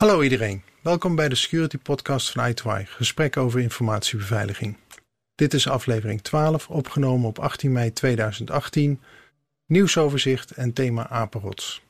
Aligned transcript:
Hallo 0.00 0.22
iedereen, 0.22 0.62
welkom 0.82 1.14
bij 1.14 1.28
de 1.28 1.34
Security 1.34 1.78
Podcast 1.78 2.30
van 2.30 2.48
i 2.48 2.54
gesprek 2.84 3.36
over 3.36 3.60
informatiebeveiliging. 3.60 4.76
Dit 5.34 5.54
is 5.54 5.68
aflevering 5.68 6.22
12, 6.22 6.68
opgenomen 6.68 7.28
op 7.28 7.38
18 7.38 7.72
mei 7.72 7.92
2018, 7.92 9.00
nieuwsoverzicht 9.66 10.50
en 10.50 10.72
thema 10.72 11.08
apenrots. 11.08 11.82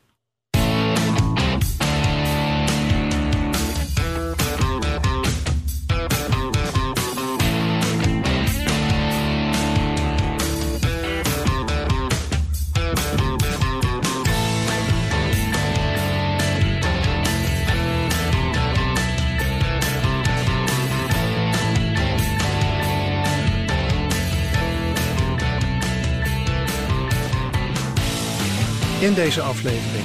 In 29.00 29.14
deze 29.14 29.40
aflevering 29.40 30.04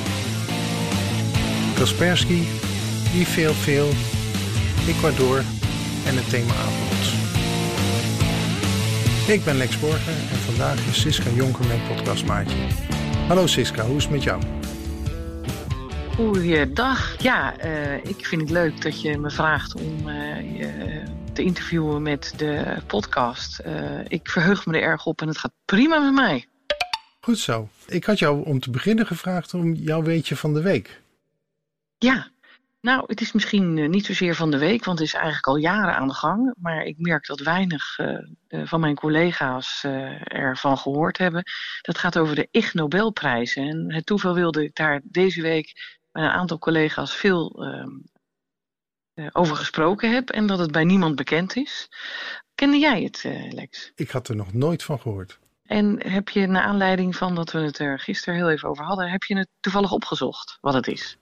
Kaspersky, 1.76 2.42
veel, 3.54 3.90
Ecuador 4.88 5.38
en 6.06 6.16
het 6.16 6.30
thema 6.30 6.54
apenrots. 6.54 7.14
Ik 9.28 9.44
ben 9.44 9.58
Lex 9.58 9.80
Borger 9.80 10.14
en 10.32 10.38
vandaag 10.38 10.88
is 10.88 11.02
Siska 11.02 11.30
Jonker 11.30 11.66
mijn 11.68 11.80
podcastmaatje. 11.88 12.58
Hallo 13.28 13.48
Siska, 13.48 13.86
hoe 13.86 13.96
is 13.96 14.04
het 14.04 14.12
met 14.12 14.24
jou? 14.24 14.42
Goeiedag. 16.16 17.22
Ja, 17.22 17.66
uh, 17.66 17.96
ik 17.96 18.26
vind 18.26 18.42
het 18.42 18.50
leuk 18.50 18.82
dat 18.82 19.02
je 19.02 19.18
me 19.18 19.30
vraagt 19.30 19.76
om 19.76 20.10
je 20.58 21.04
te 21.34 21.44
interviewen 21.44 22.02
met 22.02 22.34
de 22.38 22.78
podcast. 22.88 23.62
Uh, 23.66 24.00
ik 24.08 24.30
verheug 24.30 24.66
me 24.66 24.78
er 24.78 24.84
erg 24.84 25.06
op 25.06 25.22
en 25.22 25.28
het 25.28 25.38
gaat 25.38 25.54
prima 25.66 26.00
met 26.00 26.14
mij. 26.14 26.46
Goed 27.26 27.40
zo. 27.40 27.70
Ik 27.88 28.04
had 28.04 28.20
jou 28.20 28.46
om 28.46 28.60
te 28.60 28.70
beginnen 28.70 29.06
gevraagd 29.06 29.54
om 29.54 29.74
jouw 29.74 30.04
weetje 30.04 30.36
van 30.36 30.54
de 30.54 30.62
week. 30.62 31.02
Ja, 31.98 32.32
nou, 32.82 33.04
het 33.08 33.22
is 33.22 33.32
misschien 33.32 33.78
eh, 33.78 33.90
niet 33.90 34.06
zozeer 34.06 34.36
van 34.36 34.52
de 34.52 34.58
week, 34.58 34.84
want 34.84 35.00
het 35.00 35.08
is 35.08 35.14
eigenlijk 35.14 35.48
al 35.48 35.56
jaren 35.56 35.96
aan 35.96 36.08
de 36.08 36.14
gang. 36.14 36.54
Maar 36.58 36.84
ik 36.84 36.98
merk 36.98 37.26
dat 37.26 37.40
weinig 37.40 38.00
uh, 38.00 38.68
van 38.68 38.80
mijn 38.80 38.96
collega's 38.96 39.84
uh, 39.86 40.34
ervan 40.34 40.78
gehoord 40.78 41.18
hebben. 41.18 41.44
Dat 41.82 41.98
gaat 41.98 42.18
over 42.18 42.36
de 42.36 42.48
Ig 42.52 42.74
Nobelprijzen. 42.74 43.68
En 43.68 43.94
het 43.94 44.06
toeval 44.06 44.34
wilde 44.34 44.64
ik 44.64 44.76
daar 44.76 45.02
deze 45.04 45.42
week 45.42 46.00
met 46.12 46.24
een 46.24 46.30
aantal 46.30 46.60
collega's 46.60 47.16
veel 47.16 47.66
uh, 49.16 49.28
over 49.32 49.56
gesproken 49.56 50.14
heb. 50.14 50.30
En 50.30 50.48
dat 50.48 50.60
het 50.60 50.72
bij 50.72 50.84
niemand 50.84 51.16
bekend 51.16 51.56
is. 51.56 51.90
Kende 52.56 52.78
jij 52.78 53.04
het, 53.04 53.24
Lex? 53.54 53.92
Ik 53.96 54.10
had 54.10 54.28
er 54.28 54.36
nog 54.36 54.54
nooit 54.54 54.84
van 54.84 55.00
gehoord. 55.00 55.40
En 55.66 56.08
heb 56.08 56.30
je, 56.30 56.48
naar 56.48 56.64
aanleiding 56.64 57.16
van 57.16 57.36
dat 57.36 57.52
we 57.52 57.60
het 57.60 57.80
er 57.80 58.00
gisteren 58.00 58.36
heel 58.36 58.50
even 58.50 58.70
over 58.70 58.86
hadden, 58.86 59.10
heb 59.10 59.24
je 59.24 59.38
het 59.38 59.48
toevallig 59.60 59.92
opgezocht 59.92 60.58
wat 60.62 60.74
het 60.74 60.88
is? 60.88 61.18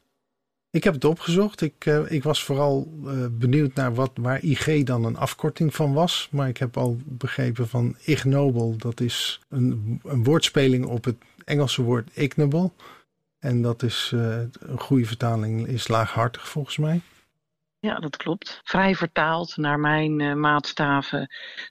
Ik 0.69 0.83
heb 0.83 0.94
het 0.94 1.05
opgezocht. 1.05 1.61
Ik, 1.61 1.85
uh, 1.85 2.11
ik 2.11 2.23
was 2.23 2.44
vooral 2.44 2.94
uh, 3.05 3.25
benieuwd 3.31 3.73
naar 3.73 3.94
wat, 3.94 4.11
waar 4.13 4.44
IG 4.44 4.83
dan 4.83 5.05
een 5.05 5.17
afkorting 5.17 5.75
van 5.75 5.94
was. 5.94 6.27
Maar 6.31 6.47
ik 6.47 6.58
heb 6.58 6.77
al 6.77 6.97
begrepen 7.05 7.67
van 7.67 7.95
ignoble. 8.00 8.75
Dat 8.77 9.00
is 9.00 9.39
een, 9.50 10.00
een 10.03 10.23
woordspeling 10.23 10.85
op 10.85 11.03
het 11.03 11.17
Engelse 11.44 11.81
woord 11.81 12.09
ignoble. 12.13 12.72
En 13.39 13.61
dat 13.61 13.83
is 13.83 14.11
een 14.13 14.80
goede 14.80 15.05
vertaling, 15.05 15.67
is 15.67 15.88
laaghartig 15.88 16.47
volgens 16.47 16.78
mij. 16.78 17.02
Ja, 17.84 18.00
dat 18.00 18.17
klopt. 18.17 18.62
Vrij 18.64 18.95
vertaald 18.95 19.58
naar 19.58 19.80
mijn 19.80 20.20
uh, 20.20 20.34
maatstaven 20.34 21.28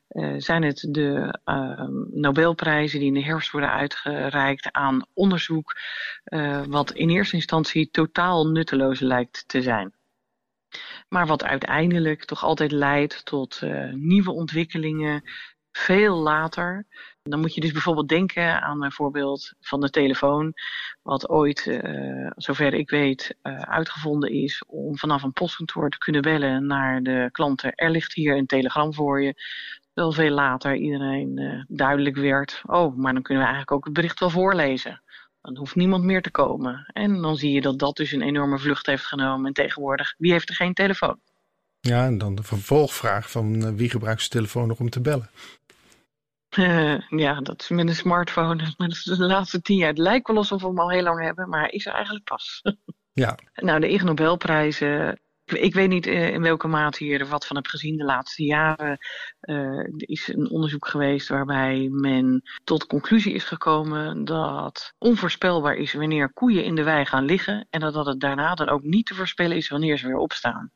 uh, 0.09 0.35
zijn 0.37 0.63
het 0.63 0.89
de 0.91 1.39
uh, 1.45 1.87
Nobelprijzen 2.11 2.99
die 2.99 3.09
in 3.09 3.15
de 3.15 3.25
herfst 3.25 3.51
worden 3.51 3.71
uitgereikt 3.71 4.73
aan 4.73 5.07
onderzoek 5.15 5.77
uh, 6.25 6.65
wat 6.65 6.93
in 6.93 7.09
eerste 7.09 7.37
instantie 7.37 7.91
totaal 7.91 8.47
nutteloos 8.47 9.01
lijkt 9.01 9.45
te 9.47 9.63
zijn. 9.63 9.95
Maar 11.09 11.27
wat 11.27 11.45
uiteindelijk 11.45 12.25
toch 12.25 12.45
altijd 12.45 12.73
leidt 12.73 13.25
tot 13.25 13.61
nieuwe 13.91 14.31
ontwikkelingen 14.31 15.23
veel 15.73 16.17
later 16.17 16.87
dan 17.23 17.41
moet 17.41 17.55
je 17.55 17.61
dus 17.61 17.73
bijvoorbeeld 17.73 18.09
denken 18.09 18.63
aan 18.63 18.85
een 18.85 18.93
voorbeeld 18.93 19.53
van 19.61 19.81
de 19.81 19.91
telefoon, 19.91 20.53
wat 21.03 21.29
ooit, 21.29 21.67
uh, 21.67 22.31
zover 22.37 22.75
ik 22.75 22.91
weet, 22.91 23.37
uh, 23.43 23.61
uitgevonden 23.61 24.31
is 24.31 24.63
om 24.67 24.99
vanaf 24.99 25.23
een 25.23 25.33
postkantoor 25.33 25.91
te 25.91 25.99
kunnen 25.99 26.23
bellen 26.23 26.67
naar 26.67 27.03
de 27.03 27.29
klanten. 27.33 27.75
Er 27.75 27.91
ligt 27.91 28.15
hier 28.15 28.37
een 28.37 28.47
telegram 28.47 28.95
voor 28.95 29.23
je. 29.23 29.35
Wel 29.93 30.13
veel 30.13 30.31
later 30.31 30.77
iedereen 30.77 31.41
uh, 31.41 31.65
duidelijk 31.69 32.17
werd, 32.17 32.63
oh, 32.67 32.97
maar 32.97 33.13
dan 33.13 33.23
kunnen 33.23 33.43
we 33.43 33.51
eigenlijk 33.51 33.73
ook 33.73 33.85
het 33.85 33.95
bericht 33.95 34.21
wel 34.21 34.31
voorlezen. 34.31 35.03
Dan 35.41 35.57
hoeft 35.57 35.75
niemand 35.75 36.05
meer 36.05 36.23
te 36.23 36.31
komen. 36.31 36.91
En 36.93 37.23
dan 37.23 37.37
zie 37.37 37.53
je 37.53 37.61
dat 37.61 37.79
dat 37.79 37.97
dus 37.97 38.13
een 38.13 38.23
enorme 38.23 38.59
vlucht 38.59 38.87
heeft 38.87 39.07
genomen. 39.07 39.47
En 39.47 39.53
tegenwoordig, 39.53 40.15
wie 40.19 40.33
heeft 40.33 40.49
er 40.49 40.55
geen 40.55 40.75
telefoon? 40.75 41.21
Ja, 41.81 42.05
en 42.07 42.19
dan 42.19 42.35
de 42.35 42.43
vervolgvraag 42.43 43.31
van 43.31 43.77
wie 43.77 43.91
gebruikt 43.91 44.21
zijn 44.21 44.31
telefoon 44.31 44.69
nog 44.69 44.81
om 44.81 44.91
te 44.91 45.01
bellen? 45.01 45.31
Uh, 46.59 46.99
ja, 47.25 47.41
dat 47.41 47.61
is 47.61 47.69
met 47.69 47.89
een 47.89 47.95
smartphone. 47.95 48.57
Maar 48.77 48.89
dat 48.89 48.97
is 48.97 49.05
de 49.05 49.27
laatste 49.27 49.63
tien 49.63 49.77
jaar. 49.77 49.89
Het 49.89 49.99
lijkt 49.99 50.27
wel 50.27 50.37
alsof 50.37 50.61
we 50.61 50.67
hem 50.67 50.79
al 50.79 50.91
heel 50.91 51.03
lang 51.03 51.21
hebben, 51.21 51.49
maar 51.49 51.61
hij 51.61 51.71
is 51.71 51.87
er 51.87 51.93
eigenlijk 51.93 52.25
pas. 52.25 52.63
ja. 53.13 53.39
Nou, 53.55 53.81
de 53.81 53.89
Ig 53.89 54.03
Nobelprijzen. 54.03 55.21
Ik 55.45 55.75
weet 55.75 55.89
niet 55.89 56.07
uh, 56.07 56.29
in 56.29 56.43
welke 56.43 56.69
mate 56.69 57.05
je 57.05 57.19
er 57.19 57.27
wat 57.27 57.47
van 57.47 57.57
hebt 57.57 57.69
gezien 57.69 57.97
de 57.97 58.05
laatste 58.05 58.45
jaren. 58.45 58.99
Uh, 59.41 59.79
er 59.79 60.09
is 60.09 60.29
een 60.29 60.51
onderzoek 60.51 60.87
geweest 60.87 61.29
waarbij 61.29 61.89
men 61.91 62.43
tot 62.65 62.87
conclusie 62.87 63.35
is 63.35 63.45
gekomen 63.45 64.25
dat 64.25 64.95
onvoorspelbaar 64.99 65.75
is 65.75 65.93
wanneer 65.93 66.33
koeien 66.33 66.65
in 66.65 66.75
de 66.75 66.83
wei 66.83 67.05
gaan 67.05 67.25
liggen. 67.25 67.67
En 67.71 67.81
dat 67.81 68.07
het 68.07 68.21
daarna 68.21 68.55
dan 68.55 68.69
ook 68.69 68.83
niet 68.83 69.07
te 69.07 69.15
voorspellen 69.15 69.57
is 69.57 69.69
wanneer 69.69 69.99
ze 69.99 70.07
weer 70.07 70.17
opstaan. 70.17 70.73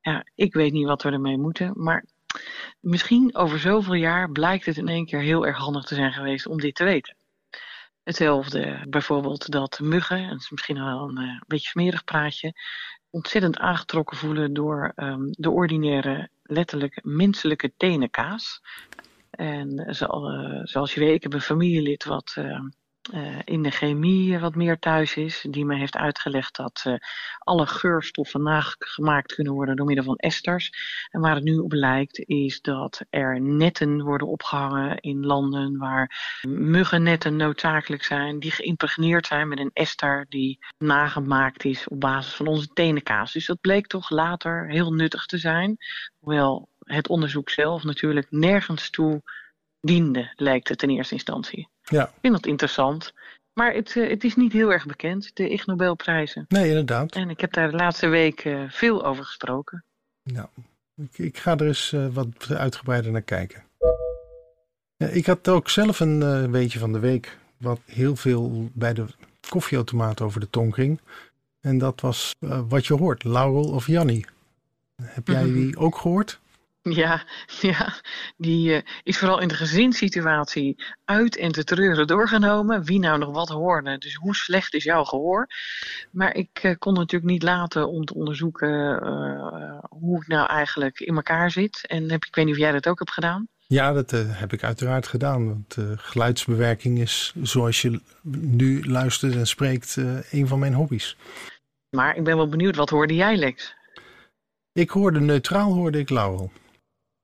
Ja, 0.00 0.24
ik 0.34 0.54
weet 0.54 0.72
niet 0.72 0.86
wat 0.86 1.02
we 1.02 1.10
ermee 1.10 1.38
moeten, 1.38 1.72
maar 1.76 2.04
Misschien 2.80 3.34
over 3.34 3.58
zoveel 3.58 3.94
jaar 3.94 4.30
blijkt 4.30 4.66
het 4.66 4.76
in 4.76 4.88
één 4.88 5.06
keer 5.06 5.20
heel 5.20 5.46
erg 5.46 5.56
handig 5.56 5.84
te 5.84 5.94
zijn 5.94 6.12
geweest 6.12 6.46
om 6.46 6.60
dit 6.60 6.74
te 6.74 6.84
weten. 6.84 7.16
Hetzelfde 8.02 8.86
bijvoorbeeld 8.88 9.50
dat 9.50 9.80
muggen, 9.80 10.28
dat 10.28 10.40
is 10.40 10.50
misschien 10.50 10.84
wel 10.84 11.08
een 11.08 11.22
uh, 11.22 11.40
beetje 11.46 11.68
smerig 11.68 12.04
praatje, 12.04 12.54
ontzettend 13.10 13.58
aangetrokken 13.58 14.16
voelen 14.16 14.52
door 14.52 14.92
um, 14.96 15.28
de 15.30 15.50
ordinaire, 15.50 16.30
letterlijk 16.42 17.04
menselijke 17.04 17.72
tenenkaas. 17.76 18.60
En 19.30 19.80
uh, 19.80 20.60
zoals 20.62 20.94
je 20.94 21.00
weet, 21.00 21.14
ik 21.14 21.22
heb 21.22 21.32
een 21.32 21.40
familielid 21.40 22.04
wat 22.04 22.34
uh, 22.38 22.60
uh, 23.14 23.38
in 23.44 23.62
de 23.62 23.70
chemie 23.70 24.38
wat 24.38 24.54
meer 24.54 24.78
thuis 24.78 25.16
is. 25.16 25.46
Die 25.50 25.64
me 25.64 25.76
heeft 25.76 25.96
uitgelegd 25.96 26.56
dat 26.56 26.82
uh, 26.86 26.94
alle 27.38 27.66
geurstoffen 27.66 28.42
nagemaakt 28.42 29.34
kunnen 29.34 29.52
worden 29.52 29.76
door 29.76 29.86
middel 29.86 30.04
van 30.04 30.16
esters. 30.16 30.70
En 31.10 31.20
waar 31.20 31.34
het 31.34 31.44
nu 31.44 31.58
op 31.58 31.72
lijkt 31.72 32.18
is 32.28 32.60
dat 32.60 33.00
er 33.10 33.40
netten 33.40 34.02
worden 34.02 34.28
opgehangen 34.28 35.00
in 35.00 35.26
landen 35.26 35.78
waar 35.78 36.38
muggennetten 36.48 37.36
noodzakelijk 37.36 38.04
zijn. 38.04 38.38
Die 38.38 38.50
geïmpregneerd 38.50 39.26
zijn 39.26 39.48
met 39.48 39.58
een 39.58 39.70
ester 39.72 40.26
die 40.28 40.58
nagemaakt 40.78 41.64
is 41.64 41.88
op 41.88 42.00
basis 42.00 42.34
van 42.34 42.46
onze 42.46 42.68
tenenkaas. 42.72 43.32
Dus 43.32 43.46
dat 43.46 43.60
bleek 43.60 43.86
toch 43.86 44.10
later 44.10 44.68
heel 44.68 44.92
nuttig 44.92 45.26
te 45.26 45.38
zijn. 45.38 45.76
Hoewel 46.18 46.68
het 46.78 47.08
onderzoek 47.08 47.50
zelf 47.50 47.82
natuurlijk 47.82 48.26
nergens 48.30 48.90
toe 48.90 49.22
diende, 49.80 50.32
lijkt 50.36 50.68
het 50.68 50.82
in 50.82 50.90
eerste 50.90 51.14
instantie. 51.14 51.68
Ja. 51.90 52.04
Ik 52.04 52.18
vind 52.20 52.34
dat 52.34 52.46
interessant. 52.46 53.12
Maar 53.52 53.72
het, 53.74 53.94
uh, 53.94 54.08
het 54.08 54.24
is 54.24 54.36
niet 54.36 54.52
heel 54.52 54.72
erg 54.72 54.86
bekend, 54.86 55.30
de 55.34 55.48
Ig 55.48 55.66
Nobelprijzen. 55.66 56.44
Nee, 56.48 56.68
inderdaad. 56.68 57.14
En 57.14 57.30
ik 57.30 57.40
heb 57.40 57.52
daar 57.52 57.70
de 57.70 57.76
laatste 57.76 58.08
week 58.08 58.44
uh, 58.44 58.70
veel 58.70 59.04
over 59.04 59.24
gesproken. 59.24 59.84
Nou, 60.22 60.46
ik, 60.94 61.18
ik 61.18 61.38
ga 61.38 61.56
er 61.56 61.66
eens 61.66 61.92
uh, 61.92 62.06
wat 62.06 62.50
uitgebreider 62.50 63.12
naar 63.12 63.22
kijken. 63.22 63.62
Ik 64.96 65.26
had 65.26 65.48
ook 65.48 65.68
zelf 65.68 66.00
een 66.00 66.50
weetje 66.50 66.78
van 66.78 66.92
de 66.92 66.98
week, 66.98 67.38
wat 67.56 67.80
heel 67.84 68.16
veel 68.16 68.70
bij 68.72 68.94
de 68.94 69.06
koffieautomaat 69.48 70.20
over 70.20 70.40
de 70.40 70.50
tong 70.50 70.74
ging. 70.74 71.00
En 71.60 71.78
dat 71.78 72.00
was 72.00 72.34
wat 72.68 72.86
je 72.86 72.94
hoort, 72.94 73.24
Laurel 73.24 73.70
of 73.70 73.86
Jannie. 73.86 74.26
Heb 75.02 75.26
jij 75.26 75.44
die 75.44 75.78
ook 75.78 75.96
gehoord? 75.96 76.40
Ja, 76.82 77.24
ja 77.60 77.94
die 78.36 78.70
uh, 78.70 78.80
is 79.02 79.18
vooral 79.18 79.40
in 79.40 79.48
de 79.48 79.54
gezinssituatie 79.54 80.84
uit 81.04 81.36
en 81.36 81.52
te 81.52 81.64
treuren 81.64 82.06
doorgenomen. 82.06 82.84
Wie 82.84 82.98
nou 82.98 83.18
nog 83.18 83.30
wat 83.30 83.48
hoorde, 83.48 83.98
dus 83.98 84.14
hoe 84.14 84.34
slecht 84.34 84.74
is 84.74 84.84
jouw 84.84 85.04
gehoor? 85.04 85.46
Maar 86.10 86.34
ik 86.34 86.62
uh, 86.62 86.74
kon 86.78 86.94
natuurlijk 86.94 87.30
niet 87.30 87.42
laten 87.42 87.88
om 87.88 88.04
te 88.04 88.14
onderzoeken 88.14 89.02
uh, 89.06 89.78
hoe 89.88 90.18
het 90.18 90.28
nou 90.28 90.48
eigenlijk 90.48 91.00
in 91.00 91.14
elkaar 91.14 91.50
zit. 91.50 91.86
En 91.86 92.10
heb, 92.10 92.24
ik 92.24 92.34
weet 92.34 92.44
niet 92.44 92.54
of 92.54 92.60
jij 92.60 92.72
dat 92.72 92.88
ook 92.88 92.98
hebt 92.98 93.12
gedaan. 93.12 93.48
Ja, 93.66 93.92
dat 93.92 94.10
heb 94.10 94.52
ik 94.52 94.64
uiteraard 94.64 95.06
gedaan. 95.06 95.48
Want 95.48 95.76
geluidsbewerking 95.96 96.98
is, 96.98 97.34
zoals 97.42 97.82
je 97.82 98.00
nu 98.22 98.84
luistert 98.88 99.34
en 99.34 99.46
spreekt, 99.46 99.96
een 100.30 100.46
van 100.48 100.58
mijn 100.58 100.74
hobby's. 100.74 101.16
Maar 101.90 102.16
ik 102.16 102.24
ben 102.24 102.36
wel 102.36 102.48
benieuwd, 102.48 102.76
wat 102.76 102.90
hoorde 102.90 103.14
jij, 103.14 103.36
Lex? 103.36 103.74
Ik 104.72 104.90
hoorde 104.90 105.20
neutraal, 105.20 105.72
hoorde 105.72 105.98
ik 105.98 106.10
Laurel. 106.10 106.52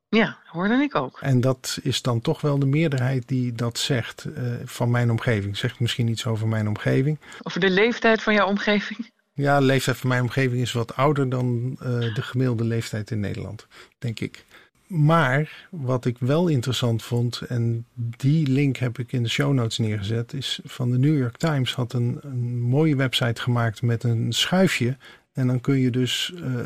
Ja, 0.08 0.38
hoorde 0.47 0.75
ik 0.75 0.94
ook. 0.94 1.19
En 1.20 1.41
dat 1.41 1.79
is 1.82 2.03
dan 2.03 2.20
toch 2.20 2.41
wel 2.41 2.58
de 2.58 2.67
meerderheid 2.67 3.29
die 3.29 3.53
dat 3.53 3.79
zegt 3.79 4.26
uh, 4.26 4.55
van 4.64 4.91
mijn 4.91 5.11
omgeving. 5.11 5.56
Zegt 5.56 5.81
misschien 5.81 6.08
iets 6.08 6.26
over 6.26 6.49
mijn 6.49 6.69
omgeving. 6.69 7.19
Over 7.43 7.61
de 7.61 7.70
leeftijd 7.70 8.23
van 8.23 8.35
jouw 8.35 8.47
omgeving? 8.47 9.11
Ja, 9.32 9.58
de 9.58 9.64
leeftijd 9.64 9.97
van 9.97 10.08
mijn 10.08 10.23
omgeving 10.23 10.61
is 10.61 10.73
wat 10.73 10.97
ouder 10.97 11.29
dan 11.29 11.76
uh, 11.82 12.14
de 12.14 12.23
gemiddelde 12.23 12.64
leeftijd 12.64 13.11
in 13.11 13.20
Nederland, 13.20 13.67
denk 13.99 14.20
ik. 14.20 14.44
Maar 14.87 15.67
wat 15.70 16.05
ik 16.05 16.17
wel 16.19 16.49
interessant 16.49 17.02
vond, 17.02 17.41
en 17.41 17.87
die 17.94 18.47
link 18.47 18.76
heb 18.76 18.99
ik 18.99 19.12
in 19.12 19.23
de 19.23 19.29
show 19.29 19.52
notes 19.52 19.79
neergezet, 19.79 20.32
is 20.32 20.61
van 20.64 20.91
de 20.91 20.99
New 20.99 21.19
York 21.19 21.37
Times 21.37 21.75
had 21.75 21.93
een, 21.93 22.19
een 22.23 22.61
mooie 22.61 22.97
website 22.97 23.41
gemaakt 23.43 23.82
met 23.82 24.05
een 24.05 24.32
schuifje. 24.32 24.97
En 25.32 25.47
dan 25.47 25.61
kun 25.61 25.79
je 25.79 25.91
dus 25.91 26.32
uh, 26.35 26.64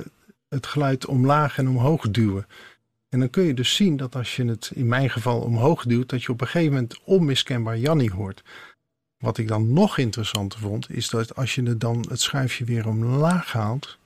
het 0.48 0.66
geluid 0.66 1.06
omlaag 1.06 1.58
en 1.58 1.68
omhoog 1.68 2.10
duwen. 2.10 2.46
En 3.10 3.18
dan 3.18 3.30
kun 3.30 3.42
je 3.42 3.54
dus 3.54 3.74
zien 3.74 3.96
dat 3.96 4.14
als 4.14 4.36
je 4.36 4.44
het 4.44 4.70
in 4.74 4.86
mijn 4.86 5.10
geval 5.10 5.40
omhoog 5.40 5.84
duwt, 5.84 6.08
dat 6.08 6.22
je 6.22 6.32
op 6.32 6.40
een 6.40 6.46
gegeven 6.46 6.72
moment 6.72 6.98
onmiskenbaar 7.04 7.78
Jannie 7.78 8.10
hoort. 8.10 8.42
Wat 9.18 9.38
ik 9.38 9.48
dan 9.48 9.72
nog 9.72 9.98
interessanter 9.98 10.58
vond, 10.58 10.90
is 10.90 11.10
dat 11.10 11.36
als 11.36 11.54
je 11.54 11.62
het 11.62 11.80
dan 11.80 12.06
het 12.08 12.20
schuifje 12.20 12.64
weer 12.64 12.88
omlaag 12.88 13.52
haalt, 13.52 13.98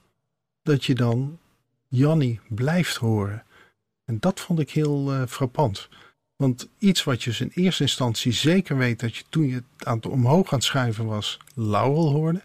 dat 0.62 0.84
je 0.84 0.94
dan 0.94 1.38
Jannie 1.88 2.40
blijft 2.48 2.96
horen. 2.96 3.44
En 4.04 4.16
dat 4.20 4.40
vond 4.40 4.58
ik 4.58 4.70
heel 4.70 5.12
uh, 5.12 5.22
frappant. 5.28 5.88
Want 6.36 6.68
iets 6.78 7.04
wat 7.04 7.22
je 7.22 7.30
dus 7.30 7.40
in 7.40 7.50
eerste 7.54 7.82
instantie 7.82 8.32
zeker 8.32 8.76
weet 8.76 9.00
dat 9.00 9.16
je 9.16 9.24
toen 9.28 9.46
je 9.46 9.54
het 9.54 9.86
aan 9.86 9.96
het 9.96 10.06
omhoog 10.06 10.52
aan 10.52 10.58
het 10.58 10.66
schuiven 10.66 11.06
was, 11.06 11.38
Laurel 11.54 12.10
hoorde, 12.10 12.42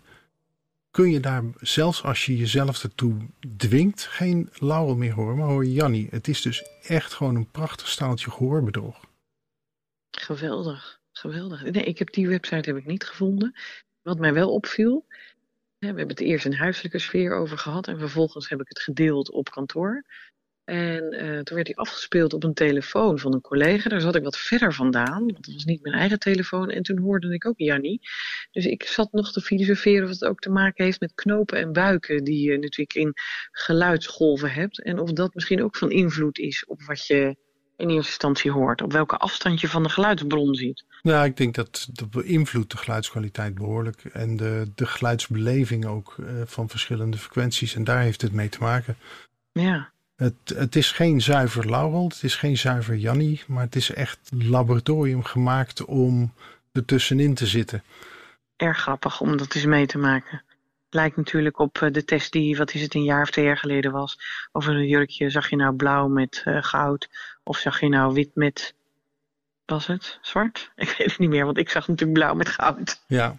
kun 1.00 1.12
je 1.12 1.19
daar 1.19 1.44
zelfs 1.60 2.04
als 2.04 2.25
je 2.25 2.38
jezelf 2.38 2.84
ertoe 2.84 3.18
dwingt 3.57 4.06
geen 4.06 4.50
Laurel 4.54 4.96
meer 4.96 5.13
horen, 5.13 5.38
maar 5.38 5.48
hoor 5.48 5.66
Jannie. 5.66 6.07
Het 6.10 6.28
is 6.28 6.42
dus 6.42 6.63
echt 6.81 7.13
gewoon 7.13 7.36
een 7.36 7.51
prachtig 7.51 7.88
staaltje 7.88 8.31
gehoorbedrog. 8.31 9.06
Geweldig, 10.12 11.00
geweldig. 11.12 11.63
Nee, 11.63 11.84
ik 11.84 12.00
heb 12.00 12.13
die 12.13 12.28
website 12.28 12.69
heb 12.69 12.78
ik 12.78 12.86
niet 12.86 13.04
gevonden. 13.04 13.56
Wat 14.01 14.19
mij 14.19 14.34
wel 14.34 14.54
opviel, 14.54 15.06
we 15.78 15.86
hebben 15.86 16.07
het 16.07 16.19
eerst 16.19 16.46
een 16.46 16.56
huiselijke 16.56 17.00
sfeer 17.00 17.36
over 17.36 17.57
gehad 17.57 17.88
en 17.88 18.00
vervolgens 18.00 18.50
heb 18.50 18.62
ik 18.62 18.68
het 18.68 18.80
gedeeld 18.80 19.31
op 19.31 19.50
kantoor. 19.50 20.06
En 20.69 21.13
uh, 21.13 21.39
toen 21.39 21.56
werd 21.56 21.68
hij 21.68 21.75
afgespeeld 21.75 22.33
op 22.33 22.44
een 22.44 22.54
telefoon 22.54 23.19
van 23.19 23.33
een 23.33 23.42
collega. 23.42 23.89
Daar 23.89 24.01
zat 24.01 24.16
ik 24.16 24.24
wat 24.24 24.38
verder 24.38 24.74
vandaan, 24.74 25.19
want 25.25 25.45
dat 25.45 25.54
was 25.54 25.66
niet 25.66 25.81
mijn 25.81 25.95
eigen 25.95 26.19
telefoon. 26.19 26.69
En 26.69 26.83
toen 26.83 27.00
hoorde 27.00 27.33
ik 27.33 27.45
ook 27.45 27.57
Jannie. 27.57 28.01
Dus 28.51 28.66
ik 28.66 28.83
zat 28.83 29.12
nog 29.12 29.31
te 29.31 29.42
filosoferen 29.42 30.04
of 30.04 30.10
het 30.10 30.25
ook 30.25 30.39
te 30.39 30.50
maken 30.50 30.83
heeft 30.83 31.00
met 31.00 31.13
knopen 31.13 31.57
en 31.57 31.71
buiken... 31.71 32.24
die 32.24 32.50
je 32.50 32.57
natuurlijk 32.57 32.94
in 32.94 33.13
geluidsgolven 33.51 34.51
hebt. 34.51 34.83
En 34.83 35.00
of 35.00 35.12
dat 35.12 35.33
misschien 35.33 35.63
ook 35.63 35.75
van 35.75 35.92
invloed 35.92 36.38
is 36.38 36.66
op 36.66 36.83
wat 36.83 37.07
je 37.07 37.36
in 37.77 37.89
eerste 37.89 38.10
instantie 38.10 38.51
hoort. 38.51 38.81
Op 38.81 38.92
welke 38.92 39.18
afstand 39.18 39.62
je 39.62 39.68
van 39.68 39.83
de 39.83 39.89
geluidsbron 39.89 40.56
ziet. 40.56 40.86
Ja, 41.01 41.24
ik 41.24 41.38
denk 41.38 41.56
dat 41.56 41.88
dat 41.92 42.10
beïnvloedt 42.10 42.71
de 42.71 42.77
geluidskwaliteit 42.77 43.56
behoorlijk. 43.56 44.04
En 44.04 44.38
de, 44.38 44.71
de 44.75 44.86
geluidsbeleving 44.86 45.86
ook 45.86 46.16
uh, 46.19 46.27
van 46.45 46.69
verschillende 46.69 47.18
frequenties. 47.18 47.75
En 47.75 47.83
daar 47.83 48.01
heeft 48.01 48.21
het 48.21 48.33
mee 48.33 48.50
te 48.50 48.60
maken. 48.60 48.98
Ja. 49.51 49.92
Het, 50.19 50.54
het 50.56 50.75
is 50.75 50.92
geen 50.92 51.21
zuiver 51.21 51.69
Laurel, 51.69 52.07
het 52.07 52.24
is 52.24 52.36
geen 52.36 52.57
zuiver 52.57 52.95
Jannie, 52.95 53.44
maar 53.48 53.63
het 53.63 53.75
is 53.75 53.94
echt 53.94 54.19
laboratorium 54.33 55.24
gemaakt 55.24 55.86
om 55.86 56.33
ertussenin 56.71 57.33
te 57.33 57.48
zitten. 57.48 57.83
Erg 58.56 58.77
grappig 58.77 59.21
om 59.21 59.38
dat 59.38 59.56
eens 59.56 59.66
mee 59.66 59.86
te 59.86 59.98
maken. 59.98 60.44
Lijkt 60.89 61.16
natuurlijk 61.16 61.60
op 61.60 61.88
de 61.92 62.06
test 62.06 62.31
die, 62.31 62.57
wat 62.57 62.74
is 62.74 62.81
het, 62.81 62.94
een 62.94 63.04
jaar 63.04 63.21
of 63.21 63.30
twee 63.30 63.45
jaar 63.45 63.57
geleden 63.57 63.92
was. 63.92 64.19
Over 64.51 64.75
een 64.75 64.88
jurkje, 64.88 65.30
zag 65.30 65.50
je 65.50 65.56
nou 65.56 65.75
blauw 65.75 66.07
met 66.07 66.44
uh, 66.45 66.63
goud 66.63 67.10
of 67.44 67.57
zag 67.57 67.80
je 67.80 67.89
nou 67.89 68.13
wit 68.13 68.31
met, 68.33 68.75
was 69.66 69.88
het, 69.88 70.19
zwart? 70.21 70.71
Ik 70.75 70.95
weet 70.98 71.10
het 71.10 71.19
niet 71.19 71.30
meer, 71.30 71.45
want 71.45 71.57
ik 71.57 71.69
zag 71.69 71.88
natuurlijk 71.88 72.19
blauw 72.19 72.33
met 72.33 72.50
goud. 72.50 73.04
Ja, 73.07 73.38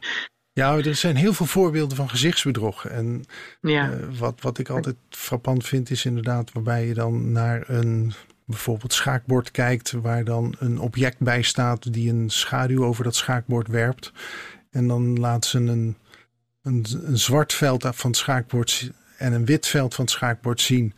ja, 0.61 0.77
er 0.77 0.95
zijn 0.95 1.17
heel 1.17 1.33
veel 1.33 1.47
voorbeelden 1.47 1.97
van 1.97 2.11
gezichtsbedrog. 2.11 2.87
En 2.87 3.25
ja. 3.61 3.91
uh, 3.91 4.19
wat, 4.19 4.41
wat 4.41 4.59
ik 4.59 4.69
altijd 4.69 4.97
frappant 5.11 5.67
vind 5.67 5.91
is 5.91 6.05
inderdaad 6.05 6.53
waarbij 6.53 6.87
je 6.87 6.95
dan 6.95 7.33
naar 7.33 7.65
een 7.67 8.13
bijvoorbeeld 8.45 8.93
schaakbord 8.93 9.51
kijkt, 9.51 9.91
waar 9.91 10.25
dan 10.25 10.55
een 10.59 10.79
object 10.79 11.19
bij 11.19 11.43
staat 11.43 11.93
die 11.93 12.11
een 12.11 12.31
schaduw 12.31 12.85
over 12.85 13.05
dat 13.05 13.15
schaakbord 13.15 13.69
werpt. 13.69 14.13
En 14.71 14.89
dan 14.89 15.19
laat 15.19 15.45
ze 15.45 15.59
een, 15.59 15.97
een, 16.63 16.87
een 17.03 17.19
zwart 17.19 17.53
veld 17.53 17.89
van 17.93 18.11
het 18.11 18.19
schaakbord 18.19 18.91
en 19.17 19.33
een 19.33 19.45
wit 19.45 19.67
veld 19.67 19.95
van 19.95 20.05
het 20.05 20.15
schaakbord 20.15 20.61
zien. 20.61 20.95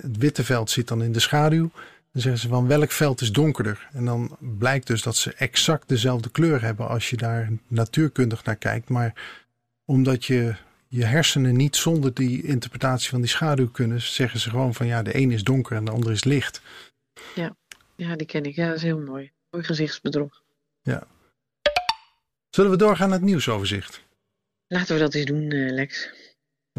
Het 0.00 0.16
witte 0.18 0.44
veld 0.44 0.70
zit 0.70 0.88
dan 0.88 1.02
in 1.02 1.12
de 1.12 1.20
schaduw 1.20 1.70
dan 2.12 2.22
zeggen 2.22 2.40
ze 2.40 2.48
van 2.48 2.66
welk 2.66 2.90
veld 2.90 3.20
is 3.20 3.32
donkerder. 3.32 3.88
En 3.92 4.04
dan 4.04 4.36
blijkt 4.40 4.86
dus 4.86 5.02
dat 5.02 5.16
ze 5.16 5.34
exact 5.34 5.88
dezelfde 5.88 6.30
kleur 6.30 6.62
hebben 6.62 6.88
als 6.88 7.10
je 7.10 7.16
daar 7.16 7.48
natuurkundig 7.68 8.44
naar 8.44 8.56
kijkt. 8.56 8.88
Maar 8.88 9.14
omdat 9.84 10.24
je 10.24 10.54
je 10.88 11.04
hersenen 11.04 11.56
niet 11.56 11.76
zonder 11.76 12.14
die 12.14 12.42
interpretatie 12.42 13.10
van 13.10 13.20
die 13.20 13.30
schaduw 13.30 13.70
kunnen, 13.70 14.00
zeggen 14.00 14.40
ze 14.40 14.50
gewoon 14.50 14.74
van 14.74 14.86
ja, 14.86 15.02
de 15.02 15.16
een 15.16 15.32
is 15.32 15.44
donker 15.44 15.76
en 15.76 15.84
de 15.84 15.90
ander 15.90 16.10
is 16.12 16.24
licht. 16.24 16.62
Ja, 17.34 17.56
ja 17.96 18.16
die 18.16 18.26
ken 18.26 18.44
ik. 18.44 18.54
Ja, 18.54 18.66
dat 18.66 18.76
is 18.76 18.82
heel 18.82 18.98
mooi. 18.98 19.32
Mooi 19.50 19.64
gezichtsbedrog. 19.64 20.42
Ja. 20.82 21.06
Zullen 22.50 22.70
we 22.70 22.76
doorgaan 22.76 23.08
naar 23.08 23.18
het 23.18 23.26
nieuwsoverzicht? 23.26 24.02
Laten 24.66 24.94
we 24.94 25.00
dat 25.00 25.14
eens 25.14 25.26
doen, 25.26 25.50
eh, 25.50 25.72
Lex. 25.72 26.10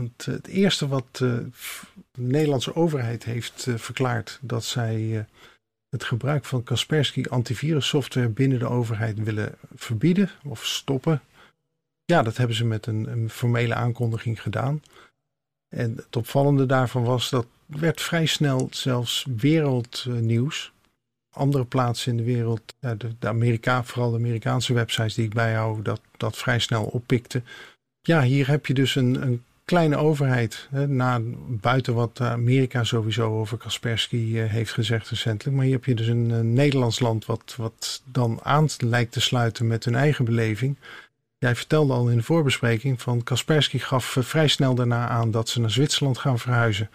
Want 0.01 0.25
het 0.25 0.47
eerste 0.47 0.87
wat 0.87 1.07
eh, 1.13 1.19
de 1.19 2.21
Nederlandse 2.21 2.75
overheid 2.75 3.23
heeft 3.23 3.67
eh, 3.67 3.75
verklaard 3.75 4.39
dat 4.41 4.63
zij 4.63 5.17
eh, 5.17 5.23
het 5.89 6.03
gebruik 6.03 6.45
van 6.45 6.63
Kaspersky 6.63 7.23
antivirussoftware 7.29 8.29
binnen 8.29 8.59
de 8.59 8.69
overheid 8.69 9.23
willen 9.23 9.55
verbieden 9.75 10.29
of 10.43 10.65
stoppen. 10.65 11.21
Ja, 12.05 12.23
dat 12.23 12.37
hebben 12.37 12.55
ze 12.55 12.65
met 12.65 12.85
een, 12.85 13.07
een 13.07 13.29
formele 13.29 13.73
aankondiging 13.73 14.41
gedaan. 14.41 14.81
En 15.69 15.95
het 15.95 16.15
opvallende 16.15 16.65
daarvan 16.65 17.03
was 17.03 17.29
dat 17.29 17.45
werd 17.65 18.01
vrij 18.01 18.25
snel 18.25 18.67
zelfs 18.71 19.25
wereldnieuws. 19.37 20.71
Andere 21.33 21.65
plaatsen 21.65 22.11
in 22.11 22.17
de 22.17 22.23
wereld, 22.23 22.73
de, 22.79 22.97
de 23.19 23.27
Amerika, 23.27 23.83
vooral 23.83 24.11
de 24.11 24.17
Amerikaanse 24.17 24.73
websites 24.73 25.13
die 25.13 25.25
ik 25.25 25.33
bijhoud, 25.33 25.85
dat, 25.85 26.01
dat 26.17 26.37
vrij 26.37 26.59
snel 26.59 26.83
oppikte. 26.83 27.41
Ja, 28.01 28.21
hier 28.21 28.47
heb 28.47 28.65
je 28.65 28.73
dus 28.73 28.95
een, 28.95 29.21
een 29.21 29.43
kleine 29.65 29.97
overheid. 29.97 30.67
Hè, 30.71 30.87
na, 30.87 31.19
buiten 31.47 31.93
wat 31.93 32.21
Amerika 32.21 32.83
sowieso 32.83 33.39
over 33.39 33.57
Kaspersky 33.57 34.39
eh, 34.39 34.49
heeft 34.49 34.71
gezegd 34.73 35.09
recentelijk. 35.09 35.55
Maar 35.55 35.65
hier 35.65 35.75
heb 35.75 35.85
je 35.85 35.95
dus 35.95 36.07
een, 36.07 36.53
Nederlands 36.53 36.99
land 36.99 37.25
wat, 37.25 37.53
wat 37.57 38.01
dan 38.05 38.39
aan 38.43 38.67
lijkt 38.77 39.11
te 39.11 39.21
sluiten 39.21 39.67
met 39.67 39.85
hun 39.85 39.95
eigen 39.95 40.25
beleving. 40.25 40.77
Jij 41.37 41.55
vertelde 41.55 41.93
al 41.93 42.09
in 42.09 42.17
de 42.17 42.23
voorbespreking 42.23 43.01
van 43.01 43.23
Kaspersky 43.23 43.77
gaf 43.77 44.17
eh, 44.17 44.23
vrij 44.23 44.47
snel 44.47 44.75
daarna 44.75 45.07
aan 45.07 45.31
dat 45.31 45.49
ze 45.49 45.59
naar 45.59 45.71
Zwitserland 45.71 46.17
gaan 46.17 46.39
verhuizen. 46.39 46.89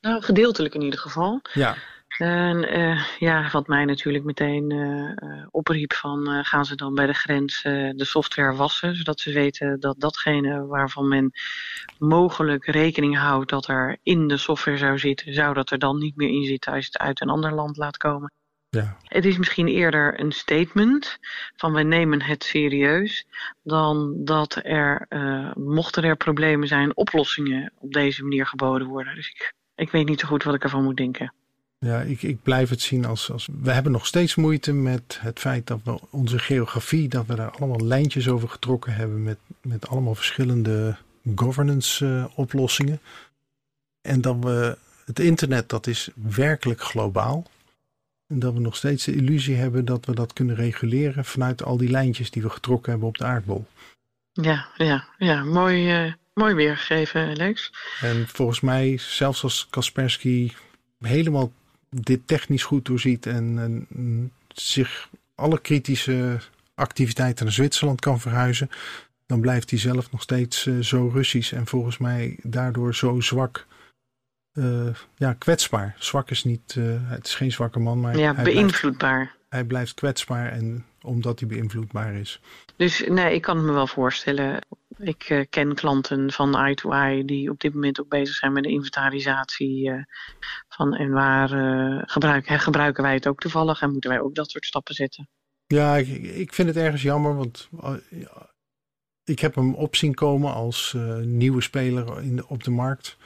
Nou, 0.00 0.22
gedeeltelijk 0.22 0.74
in 0.74 0.82
ieder 0.82 1.00
geval. 1.00 1.40
Ja. 1.52 1.76
En 2.20 2.78
uh, 2.78 3.04
ja, 3.18 3.48
wat 3.52 3.66
mij 3.66 3.84
natuurlijk 3.84 4.24
meteen 4.24 4.72
uh, 4.72 5.46
opriep 5.50 5.92
van 5.92 6.44
gaan 6.44 6.64
ze 6.64 6.74
dan 6.76 6.94
bij 6.94 7.06
de 7.06 7.12
grens 7.12 7.62
de 7.62 7.94
software 7.96 8.54
wassen, 8.54 8.96
zodat 8.96 9.20
ze 9.20 9.32
weten 9.32 9.80
dat 9.80 10.00
datgene 10.00 10.66
waarvan 10.66 11.08
men 11.08 11.30
mogelijk 11.98 12.64
rekening 12.66 13.18
houdt 13.18 13.50
dat 13.50 13.68
er 13.68 13.98
in 14.02 14.28
de 14.28 14.36
software 14.36 14.76
zou 14.76 14.98
zitten, 14.98 15.34
zou 15.34 15.54
dat 15.54 15.70
er 15.70 15.78
dan 15.78 15.98
niet 15.98 16.16
meer 16.16 16.28
in 16.28 16.44
zitten 16.44 16.72
als 16.72 16.84
je 16.84 16.90
het 16.92 17.00
uit 17.00 17.20
een 17.20 17.28
ander 17.28 17.52
land 17.52 17.76
laat 17.76 17.96
komen. 17.96 18.32
Ja. 18.68 18.96
Het 19.04 19.24
is 19.24 19.38
misschien 19.38 19.68
eerder 19.68 20.20
een 20.20 20.32
statement 20.32 21.18
van 21.56 21.72
wij 21.72 21.82
nemen 21.82 22.22
het 22.22 22.44
serieus, 22.44 23.26
dan 23.62 24.14
dat 24.24 24.60
er, 24.62 25.06
mochten 25.58 26.02
er 26.02 26.16
problemen 26.16 26.68
zijn, 26.68 26.96
oplossingen 26.96 27.72
op 27.78 27.92
deze 27.92 28.22
manier 28.22 28.46
geboden 28.46 28.86
worden. 28.86 29.14
Dus 29.14 29.28
ik, 29.28 29.54
ik 29.74 29.90
weet 29.90 30.08
niet 30.08 30.20
zo 30.20 30.28
goed 30.28 30.42
wat 30.42 30.54
ik 30.54 30.62
ervan 30.62 30.84
moet 30.84 30.96
denken. 30.96 31.32
Ja, 31.86 32.00
ik, 32.00 32.22
ik 32.22 32.42
blijf 32.42 32.70
het 32.70 32.80
zien 32.80 33.04
als, 33.04 33.30
als. 33.30 33.48
We 33.62 33.72
hebben 33.72 33.92
nog 33.92 34.06
steeds 34.06 34.34
moeite 34.34 34.72
met 34.72 35.18
het 35.20 35.38
feit 35.38 35.66
dat 35.66 35.80
we 35.84 36.00
onze 36.10 36.38
geografie, 36.38 37.08
dat 37.08 37.26
we 37.26 37.34
daar 37.34 37.50
allemaal 37.50 37.86
lijntjes 37.86 38.28
over 38.28 38.48
getrokken 38.48 38.94
hebben 38.94 39.22
met, 39.22 39.38
met 39.62 39.88
allemaal 39.88 40.14
verschillende 40.14 40.96
governance 41.34 42.06
uh, 42.06 42.24
oplossingen. 42.34 43.00
En 44.00 44.20
dat 44.20 44.36
we 44.40 44.76
het 45.04 45.18
internet, 45.18 45.68
dat 45.68 45.86
is 45.86 46.08
werkelijk 46.14 46.80
globaal. 46.80 47.50
En 48.26 48.38
dat 48.38 48.52
we 48.52 48.60
nog 48.60 48.76
steeds 48.76 49.04
de 49.04 49.14
illusie 49.14 49.56
hebben 49.56 49.84
dat 49.84 50.06
we 50.06 50.14
dat 50.14 50.32
kunnen 50.32 50.56
reguleren 50.56 51.24
vanuit 51.24 51.62
al 51.62 51.76
die 51.76 51.90
lijntjes 51.90 52.30
die 52.30 52.42
we 52.42 52.50
getrokken 52.50 52.90
hebben 52.90 53.08
op 53.08 53.18
de 53.18 53.24
aardbol. 53.24 53.66
Ja, 54.32 54.68
ja, 54.76 55.08
ja, 55.18 55.44
mooi, 55.44 56.04
uh, 56.04 56.12
mooi 56.34 56.54
weergegeven, 56.54 57.36
Lex. 57.36 57.72
En 58.00 58.28
volgens 58.28 58.60
mij, 58.60 58.98
zelfs 58.98 59.42
als 59.42 59.66
Kaspersky 59.70 60.52
helemaal 60.98 61.52
dit 61.90 62.20
technisch 62.26 62.64
goed 62.64 62.84
doorziet 62.84 63.26
en, 63.26 63.58
en 63.58 64.32
zich 64.48 65.08
alle 65.34 65.60
kritische 65.60 66.38
activiteiten 66.74 67.44
naar 67.44 67.54
Zwitserland 67.54 68.00
kan 68.00 68.20
verhuizen, 68.20 68.70
dan 69.26 69.40
blijft 69.40 69.70
hij 69.70 69.78
zelf 69.78 70.10
nog 70.10 70.22
steeds 70.22 70.68
zo 70.80 71.08
Russisch 71.08 71.52
en 71.52 71.66
volgens 71.66 71.98
mij 71.98 72.36
daardoor 72.42 72.94
zo 72.94 73.20
zwak. 73.20 73.66
ja, 75.16 75.32
kwetsbaar. 75.38 75.96
Zwak 75.98 76.30
is 76.30 76.44
niet, 76.44 76.76
het 77.02 77.26
is 77.26 77.34
geen 77.34 77.52
zwakke 77.52 77.78
man, 77.78 78.00
maar. 78.00 78.16
Ja, 78.16 78.42
beïnvloedbaar. 78.42 79.38
Hij 79.50 79.64
blijft 79.64 79.94
kwetsbaar 79.94 80.52
en 80.52 80.84
omdat 81.02 81.40
hij 81.40 81.48
beïnvloedbaar 81.48 82.14
is. 82.14 82.40
Dus 82.76 83.04
nee, 83.08 83.34
ik 83.34 83.42
kan 83.42 83.56
het 83.56 83.66
me 83.66 83.72
wel 83.72 83.86
voorstellen. 83.86 84.66
Ik 84.98 85.30
uh, 85.30 85.44
ken 85.50 85.74
klanten 85.74 86.32
van 86.32 86.56
Eye 86.56 86.74
to 86.74 86.90
Eye 86.90 87.24
die 87.24 87.50
op 87.50 87.60
dit 87.60 87.74
moment 87.74 88.00
ook 88.00 88.08
bezig 88.08 88.34
zijn 88.34 88.52
met 88.52 88.62
de 88.62 88.70
inventarisatie 88.70 89.88
uh, 89.88 90.02
van 90.68 90.94
en 90.94 91.10
waar 91.10 91.52
uh, 91.52 92.02
gebruik, 92.06 92.46
gebruiken 92.46 93.02
wij 93.02 93.14
het 93.14 93.28
ook 93.28 93.40
toevallig 93.40 93.82
en 93.82 93.92
moeten 93.92 94.10
wij 94.10 94.20
ook 94.20 94.34
dat 94.34 94.50
soort 94.50 94.66
stappen 94.66 94.94
zetten. 94.94 95.28
Ja, 95.66 95.96
ik, 95.96 96.08
ik 96.22 96.54
vind 96.54 96.68
het 96.68 96.76
ergens 96.76 97.02
jammer, 97.02 97.36
want 97.36 97.68
ik 99.24 99.38
heb 99.38 99.54
hem 99.54 99.74
op 99.74 99.96
zien 99.96 100.14
komen 100.14 100.54
als 100.54 100.96
nieuwe 101.22 101.60
speler 101.60 102.22
in 102.22 102.36
de, 102.36 102.48
op 102.48 102.64
de 102.64 102.70
markt. 102.70 103.16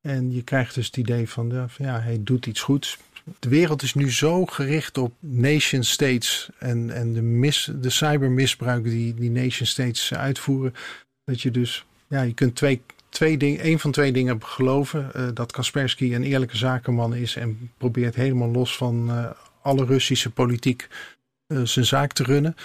En 0.00 0.32
je 0.32 0.42
krijgt 0.42 0.74
dus 0.74 0.86
het 0.86 0.96
idee 0.96 1.28
van, 1.28 1.68
van 1.70 1.86
ja, 1.86 2.00
hij 2.00 2.22
doet 2.22 2.46
iets 2.46 2.60
goeds 2.60 2.98
de 3.38 3.48
wereld 3.48 3.82
is 3.82 3.94
nu 3.94 4.12
zo 4.12 4.46
gericht 4.46 4.98
op 4.98 5.14
nation 5.20 5.82
states 5.82 6.48
en, 6.58 6.90
en 6.90 7.12
de, 7.12 7.22
mis, 7.22 7.70
de 7.80 7.90
cybermisbruik 7.90 8.84
die 8.84 9.14
die 9.14 9.30
nation 9.30 9.66
states 9.66 10.14
uitvoeren. 10.14 10.74
Dat 11.24 11.40
je 11.40 11.50
dus, 11.50 11.84
ja, 12.08 12.22
je 12.22 12.34
kunt 12.34 12.54
twee, 12.56 12.82
twee 13.08 13.36
dingen, 13.36 13.60
één 13.60 13.78
van 13.78 13.90
twee 13.90 14.12
dingen 14.12 14.44
geloven. 14.44 15.10
Uh, 15.16 15.28
dat 15.34 15.52
Kaspersky 15.52 16.14
een 16.14 16.22
eerlijke 16.22 16.56
zakenman 16.56 17.14
is 17.14 17.36
en 17.36 17.70
probeert 17.78 18.14
helemaal 18.14 18.50
los 18.50 18.76
van 18.76 19.10
uh, 19.10 19.30
alle 19.62 19.84
Russische 19.84 20.30
politiek 20.30 20.88
uh, 21.46 21.62
zijn 21.64 21.86
zaak 21.86 22.12
te 22.12 22.22
runnen. 22.22 22.56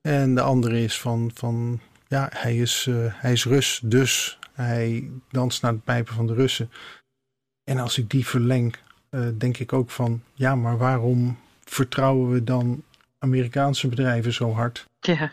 En 0.00 0.34
de 0.34 0.40
andere 0.40 0.82
is 0.82 1.00
van, 1.00 1.30
van 1.34 1.80
ja, 2.08 2.28
hij 2.32 2.56
is, 2.56 2.88
hij 3.12 3.32
is 3.32 3.44
Rus, 3.44 3.80
dus 3.84 4.38
hij 4.52 5.10
danst 5.30 5.62
naar 5.62 5.72
de 5.72 5.78
pijpen 5.78 6.14
van 6.14 6.26
de 6.26 6.34
Russen. 6.34 6.70
En 7.64 7.78
als 7.78 7.98
ik 7.98 8.10
die 8.10 8.26
verleng 8.26 8.76
uh, 9.10 9.28
denk 9.38 9.58
ik 9.58 9.72
ook 9.72 9.90
van, 9.90 10.22
ja, 10.34 10.54
maar 10.54 10.78
waarom 10.78 11.38
vertrouwen 11.64 12.30
we 12.30 12.44
dan 12.44 12.82
Amerikaanse 13.18 13.88
bedrijven 13.88 14.32
zo 14.32 14.52
hard? 14.52 14.84
Ja. 15.00 15.32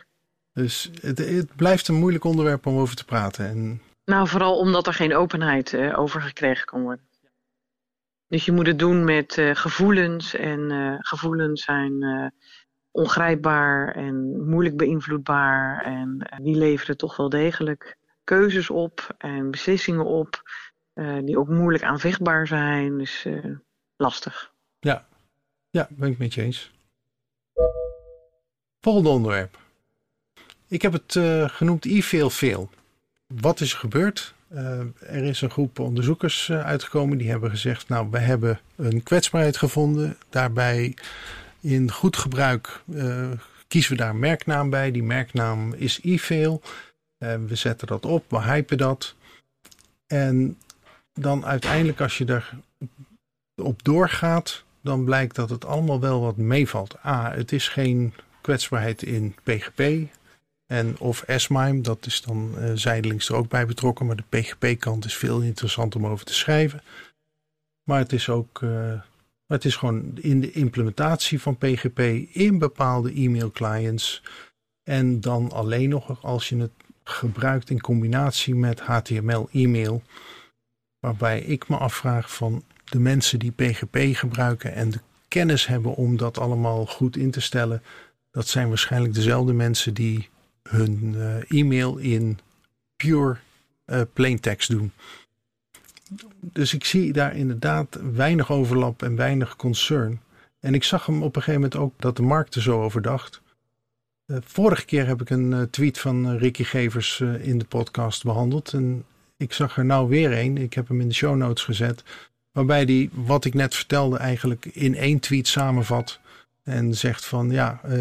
Dus 0.54 0.92
het, 1.02 1.18
het 1.18 1.56
blijft 1.56 1.88
een 1.88 1.96
moeilijk 1.96 2.24
onderwerp 2.24 2.66
om 2.66 2.78
over 2.78 2.96
te 2.96 3.06
praten. 3.06 3.48
En... 3.48 3.82
Nou, 4.06 4.28
vooral 4.28 4.58
omdat 4.58 4.88
er 4.88 4.94
geen 4.94 5.16
openheid 5.16 5.74
uh, 5.74 6.00
over 6.00 6.22
gekregen 6.22 6.66
kan 6.66 6.82
worden. 6.82 7.06
Dus 8.28 8.46
je 8.46 8.52
moet 8.52 8.68
het 8.68 8.80
doen 8.80 9.04
met 9.04 9.38
uh, 9.38 9.56
gevoelens 9.56 10.36
en 10.36 10.98
gevoelens 11.00 11.64
zijn 11.64 12.32
ongrijpbaar 12.92 13.96
en 13.96 14.46
moeilijk 14.50 14.78
beïnvloedbaar 14.78 15.84
en 15.86 16.18
die 16.42 16.56
leveren 16.56 16.98
toch 16.98 17.18
wel 17.18 17.30
degelijk 17.30 17.98
keuzes 18.24 18.70
op 18.70 19.16
en 19.18 19.52
beslissingen 19.52 20.06
op 20.06 20.42
uh, 20.44 20.73
die 21.24 21.40
ook 21.40 21.48
moeilijk 21.48 21.84
aanvechtbaar 21.84 22.48
zijn. 22.48 22.98
Dus 22.98 23.26
uh, 23.26 23.46
lastig. 23.98 24.52
Ja. 24.80 25.06
ja, 25.70 25.88
ben 25.90 26.12
ik 26.12 26.18
met 26.18 26.34
je 26.34 26.42
eens. 26.42 26.72
Volgende 28.82 29.10
onderwerp. 29.10 29.58
Ik 30.68 30.82
heb 30.82 30.94
het 30.94 31.16
uh, 31.16 31.50
genoemd 31.50 31.86
fail. 32.32 32.70
Wat 33.28 33.60
is 33.60 33.72
er 33.72 33.78
gebeurd? 33.78 34.34
er 35.00 35.24
is 35.24 35.42
een 35.42 35.50
groep 35.50 35.80
onderzoekers 35.80 36.52
uitgekomen 36.52 37.18
die 37.18 37.30
hebben 37.30 37.50
gezegd: 37.50 37.90
Nou, 37.90 38.08
we 38.12 38.20
hebben 38.20 38.60
een 38.76 39.04
kwetsbaarheid 39.04 39.58
gevonden. 39.58 40.18
Daarbij 40.30 40.96
in 41.60 41.92
goed 41.92 42.18
gebruik 42.18 42.82
kiezen 43.68 43.92
we 43.92 43.98
daar 43.98 44.10
een 44.10 44.20
merknaam 44.20 44.70
bij. 44.70 44.92
Die 44.92 45.04
merknaam 45.04 45.74
is 45.74 46.00
e-fail. 46.04 46.62
we 47.18 47.56
zetten 47.56 47.88
dat 47.88 48.06
op, 48.06 48.26
we 48.30 48.42
hypen 48.42 48.78
dat. 48.78 49.16
En 50.08 50.58
dan 51.14 51.46
uiteindelijk 51.46 52.02
als 52.02 52.18
je 52.18 52.26
er 52.26 52.54
op 53.56 53.84
doorgaat, 53.84 54.64
dan 54.82 55.04
blijkt 55.04 55.36
dat 55.36 55.50
het 55.50 55.66
allemaal 55.66 56.00
wel 56.00 56.22
wat 56.22 56.38
meevalt. 56.38 57.06
A, 57.06 57.32
het 57.32 57.52
is 57.52 57.68
geen 57.68 58.14
kwetsbaarheid 58.42 59.04
in 59.04 59.36
PGP. 59.44 60.10
En 60.66 61.00
of 61.00 61.24
S-MIME, 61.28 61.82
dat 61.82 62.06
is 62.06 62.22
dan 62.22 62.56
uh, 62.58 62.72
zijdelings 62.74 63.30
er 63.30 63.36
ook 63.36 63.50
bij 63.50 63.66
betrokken. 63.66 64.06
Maar 64.06 64.16
de 64.16 64.24
PGP-kant 64.30 65.06
is 65.06 65.16
veel 65.18 65.42
interessanter 65.42 66.00
om 66.00 66.06
over 66.06 66.26
te 66.26 66.34
schrijven. 66.34 66.82
Maar 67.84 68.00
het 68.00 68.14
is 68.14 68.30
ook, 68.30 68.62
uh, 68.62 69.02
het 69.48 69.66
is 69.66 69.76
gewoon 69.76 70.12
in 70.16 70.40
de 70.42 70.52
implementatie 70.52 71.42
van 71.42 71.58
PGP 71.58 72.00
in 72.32 72.58
bepaalde 72.58 73.14
e-mail 73.14 73.52
clients. 73.52 74.24
En 74.84 75.22
dan 75.22 75.52
alleen 75.52 75.90
nog 75.90 76.24
als 76.24 76.50
je 76.50 76.58
het 76.58 76.72
gebruikt 77.04 77.70
in 77.70 77.82
combinatie 77.82 78.56
met 78.56 78.80
HTML-e-mail. 78.80 80.02
Waarbij 81.04 81.40
ik 81.40 81.68
me 81.68 81.78
afvraag 81.78 82.34
van 82.34 82.64
de 82.86 83.00
mensen 83.00 83.40
die 83.40 83.52
PGP 83.52 83.98
gebruiken 84.16 84.74
en 84.74 84.90
de 84.90 85.00
kennis 85.28 85.68
hebben 85.68 85.96
om 85.96 86.18
dat 86.18 86.38
allemaal 86.38 86.86
goed 86.86 87.18
in 87.18 87.32
te 87.32 87.42
stellen. 87.42 87.82
Dat 88.32 88.48
zijn 88.48 88.68
waarschijnlijk 88.68 89.14
dezelfde 89.14 89.54
mensen 89.54 89.94
die 89.94 90.30
hun 90.70 91.14
uh, 91.16 91.60
e-mail 91.60 91.98
in 91.98 92.40
pure 92.96 93.38
plaintext 94.14 94.70
doen. 94.70 94.92
Dus 96.40 96.74
ik 96.74 96.86
zie 96.86 97.14
daar 97.14 97.36
inderdaad 97.36 98.00
weinig 98.14 98.52
overlap 98.52 99.04
en 99.04 99.16
weinig 99.16 99.56
concern. 99.56 100.22
En 100.60 100.74
ik 100.74 100.84
zag 100.84 101.06
hem 101.06 101.24
op 101.24 101.36
een 101.36 101.42
gegeven 101.42 101.62
moment 101.62 101.80
ook 101.80 101.94
dat 101.98 102.16
de 102.16 102.24
markt 102.24 102.56
er 102.56 102.62
zo 102.62 102.84
over 102.84 103.02
dacht. 103.02 103.42
Uh, 104.28 104.38
vorige 104.44 104.86
keer 104.86 105.08
heb 105.08 105.22
ik 105.22 105.30
een 105.30 105.68
tweet 105.70 106.00
van 106.00 106.38
Ricky 106.38 106.64
Gevers 106.64 107.20
in 107.22 107.58
de 107.58 107.66
podcast 107.66 108.24
behandeld. 108.24 108.74
En 108.74 109.06
ik 109.44 109.54
zag 109.54 109.78
er 109.78 109.86
nou 109.86 110.10
weer 110.10 110.38
een. 110.40 110.58
Ik 110.58 110.74
heb 110.74 110.88
hem 110.88 111.02
in 111.02 111.08
de 111.08 111.14
show 111.14 111.36
notes 111.36 111.64
gezet. 111.64 112.04
Waarbij 112.52 112.86
die 112.86 113.10
wat 113.14 113.46
ik 113.46 113.54
net 113.54 113.76
vertelde 113.76 114.18
eigenlijk 114.18 114.66
in 114.66 114.96
één 114.96 115.20
tweet 115.20 115.48
samenvat. 115.48 116.20
En 116.64 116.94
zegt 116.94 117.26
van 117.26 117.52
ja, 117.52 117.82
uh, 117.86 117.92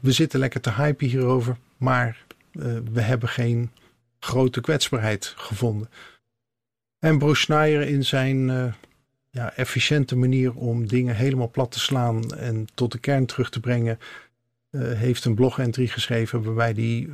we 0.00 0.12
zitten 0.12 0.40
lekker 0.40 0.60
te 0.60 0.72
hypen 0.72 1.06
hierover. 1.06 1.56
Maar 1.76 2.24
uh, 2.52 2.64
we 2.92 3.00
hebben 3.00 3.28
geen 3.28 3.70
grote 4.18 4.60
kwetsbaarheid 4.60 5.34
gevonden. 5.36 5.88
En 6.98 7.18
Bruce 7.18 7.40
Schneier 7.40 7.80
in 7.80 8.04
zijn 8.04 8.48
uh, 8.48 8.72
ja, 9.30 9.52
efficiënte 9.56 10.16
manier 10.16 10.54
om 10.54 10.86
dingen 10.86 11.16
helemaal 11.16 11.50
plat 11.50 11.72
te 11.72 11.80
slaan 11.80 12.34
en 12.34 12.66
tot 12.74 12.92
de 12.92 12.98
kern 12.98 13.26
terug 13.26 13.50
te 13.50 13.60
brengen. 13.60 13.98
Uh, 14.72 14.92
heeft 14.92 15.24
een 15.24 15.34
blog-entry 15.34 15.86
geschreven 15.86 16.42
waarbij 16.42 16.72
hij 16.72 17.08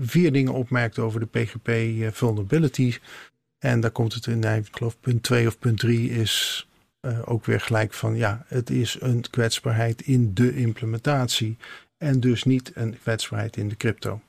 vier 0.00 0.32
dingen 0.32 0.52
opmerkt 0.52 0.98
over 0.98 1.20
de 1.20 1.26
PGP 1.26 1.68
uh, 1.68 2.08
vulnerability. 2.10 2.94
En 3.58 3.80
daar 3.80 3.90
komt 3.90 4.12
het 4.12 4.26
in, 4.26 4.44
ik 4.44 4.68
geloof 4.70 5.00
punt 5.00 5.22
2 5.22 5.46
of 5.46 5.58
punt 5.58 5.78
3 5.78 6.10
is 6.10 6.66
uh, 7.00 7.18
ook 7.24 7.44
weer 7.44 7.60
gelijk 7.60 7.92
van 7.92 8.16
ja, 8.16 8.44
het 8.46 8.70
is 8.70 8.96
een 9.00 9.24
kwetsbaarheid 9.30 10.02
in 10.02 10.34
de 10.34 10.56
implementatie 10.56 11.56
en 11.98 12.20
dus 12.20 12.42
niet 12.42 12.70
een 12.74 12.98
kwetsbaarheid 13.02 13.56
in 13.56 13.68
de 13.68 13.76
crypto. 13.76 14.20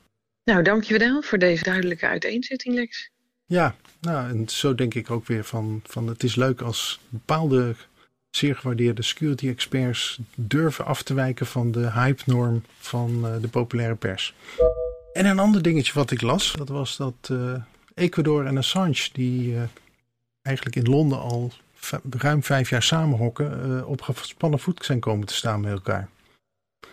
Nou, 0.43 0.63
dankjewel 0.63 1.21
voor 1.21 1.37
deze 1.37 1.63
duidelijke 1.63 2.07
uiteenzetting, 2.07 2.75
Lex. 2.75 3.09
Ja, 3.45 3.75
nou, 3.99 4.29
en 4.29 4.49
zo 4.49 4.75
denk 4.75 4.93
ik 4.93 5.11
ook 5.11 5.27
weer 5.27 5.43
van, 5.43 5.81
van 5.83 6.07
het 6.07 6.23
is 6.23 6.35
leuk 6.35 6.61
als 6.61 6.99
bepaalde 7.09 7.75
zeer 8.37 8.55
gewaardeerde 8.55 9.01
security 9.01 9.47
experts 9.47 10.19
durven 10.35 10.85
af 10.85 11.03
te 11.03 11.13
wijken 11.13 11.45
van 11.45 11.71
de 11.71 11.91
hype-norm 11.91 12.63
van 12.77 13.21
uh, 13.25 13.41
de 13.41 13.47
populaire 13.47 13.95
pers. 13.95 14.33
En 15.13 15.25
een 15.25 15.39
ander 15.39 15.61
dingetje 15.61 15.93
wat 15.93 16.11
ik 16.11 16.21
las, 16.21 16.53
dat 16.57 16.69
was 16.69 16.97
dat 16.97 17.29
uh, 17.31 17.53
Ecuador 17.93 18.45
en 18.45 18.57
Assange, 18.57 19.09
die 19.13 19.51
uh, 19.51 19.61
eigenlijk 20.41 20.75
in 20.75 20.89
Londen 20.89 21.19
al 21.19 21.51
ruim 22.09 22.43
vijf 22.43 22.69
jaar 22.69 22.83
samenhokken, 22.83 23.87
op 23.87 24.01
gespannen 24.01 24.59
voet 24.59 24.85
zijn 24.85 24.99
komen 24.99 25.27
te 25.27 25.33
staan 25.33 25.61
met 25.61 25.71
elkaar. 25.71 26.09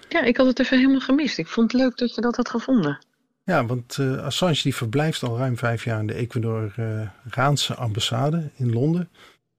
Ja, 0.08 0.22
ik 0.22 0.36
had 0.36 0.46
het 0.46 0.58
even 0.60 0.78
helemaal 0.78 1.00
gemist. 1.00 1.38
Ik 1.38 1.48
vond 1.48 1.72
het 1.72 1.80
leuk 1.80 1.96
dat 1.96 2.14
je 2.14 2.20
dat 2.20 2.36
had 2.36 2.48
gevonden. 2.48 2.98
Ja, 3.44 3.66
want 3.66 3.98
Assange 3.98 4.60
die 4.62 4.74
verblijft 4.74 5.22
al 5.22 5.38
ruim 5.38 5.58
vijf 5.58 5.84
jaar 5.84 6.00
in 6.00 6.06
de 6.06 6.14
Ecuadoriaanse 6.14 7.74
ambassade 7.74 8.50
in 8.56 8.72
Londen. 8.72 9.08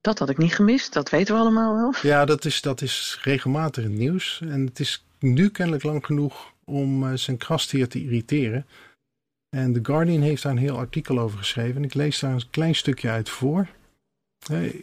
Dat 0.05 0.19
had 0.19 0.29
ik 0.29 0.37
niet 0.37 0.55
gemist, 0.55 0.93
dat 0.93 1.09
weten 1.09 1.35
we 1.35 1.41
allemaal 1.41 1.75
wel. 1.75 1.93
Ja, 2.01 2.25
dat 2.25 2.45
is, 2.45 2.61
dat 2.61 2.81
is 2.81 3.19
regelmatig 3.21 3.87
nieuws. 3.87 4.41
En 4.43 4.65
het 4.65 4.79
is 4.79 5.05
nu 5.19 5.49
kennelijk 5.49 5.83
lang 5.83 6.05
genoeg 6.05 6.53
om 6.65 7.03
uh, 7.03 7.13
zijn 7.13 7.37
hier 7.69 7.87
te 7.87 8.03
irriteren. 8.03 8.65
En 9.49 9.73
The 9.73 9.79
Guardian 9.83 10.21
heeft 10.21 10.43
daar 10.43 10.51
een 10.51 10.57
heel 10.57 10.77
artikel 10.77 11.19
over 11.19 11.37
geschreven. 11.37 11.75
En 11.75 11.83
ik 11.83 11.93
lees 11.93 12.19
daar 12.19 12.31
een 12.31 12.49
klein 12.49 12.75
stukje 12.75 13.09
uit 13.09 13.29
voor. 13.29 13.67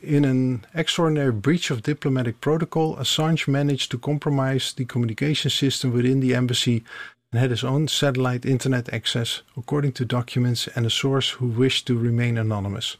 In 0.00 0.24
an 0.24 0.64
extraordinary 0.72 1.32
breach 1.32 1.70
of 1.70 1.80
diplomatic 1.80 2.38
protocol, 2.38 2.98
Assange 2.98 3.42
managed 3.46 3.88
to 3.88 3.98
compromise 3.98 4.74
the 4.74 4.86
communication 4.86 5.50
system 5.50 5.92
within 5.92 6.20
the 6.20 6.34
embassy 6.34 6.82
and 7.30 7.40
had 7.40 7.50
his 7.50 7.64
own 7.64 7.88
satellite 7.88 8.48
internet 8.48 8.92
access, 8.92 9.44
according 9.56 9.94
to 9.94 10.06
documents 10.06 10.68
and 10.74 10.86
a 10.86 10.90
source 10.90 11.36
who 11.38 11.46
wished 11.46 11.86
to 11.86 12.02
remain 12.02 12.38
anonymous. 12.38 12.96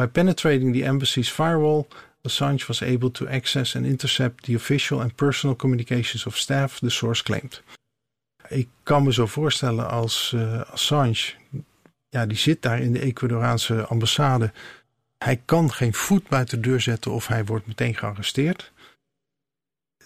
By 0.00 0.06
penetrating 0.06 0.72
the 0.72 0.84
embassy's 0.84 1.28
firewall, 1.28 1.86
Assange 2.22 2.68
was 2.68 2.82
able 2.82 3.10
to 3.10 3.28
access 3.28 3.76
and 3.76 3.84
intercept 3.84 4.44
the 4.44 4.54
official 4.54 5.00
and 5.00 5.14
personal 5.14 5.54
communications 5.54 6.26
of 6.26 6.38
staff, 6.38 6.80
the 6.80 6.90
source 6.90 7.22
claimed. 7.22 7.62
ik 8.48 8.68
kan 8.82 9.02
me 9.02 9.12
zo 9.12 9.26
voorstellen 9.26 9.90
als 9.90 10.32
uh, 10.34 10.60
Assange, 10.60 11.34
ja, 12.08 12.26
die 12.26 12.36
zit 12.36 12.62
daar 12.62 12.80
in 12.80 12.92
de 12.92 13.00
Ecuadoraanse 13.00 13.86
ambassade. 13.86 14.52
Hij 15.18 15.42
kan 15.44 15.72
geen 15.72 15.94
voet 15.94 16.28
buiten 16.28 16.62
de 16.62 16.68
deur 16.68 16.80
zetten 16.80 17.10
of 17.10 17.26
hij 17.26 17.44
wordt 17.44 17.66
meteen 17.66 17.96
gearresteerd. 17.96 18.72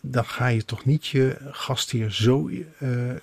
Dan 0.03 0.25
ga 0.25 0.47
je 0.47 0.65
toch 0.65 0.85
niet 0.85 1.07
je 1.07 1.37
gast 1.51 1.91
hier 1.91 2.11
zo 2.11 2.49
uh, 2.49 3.15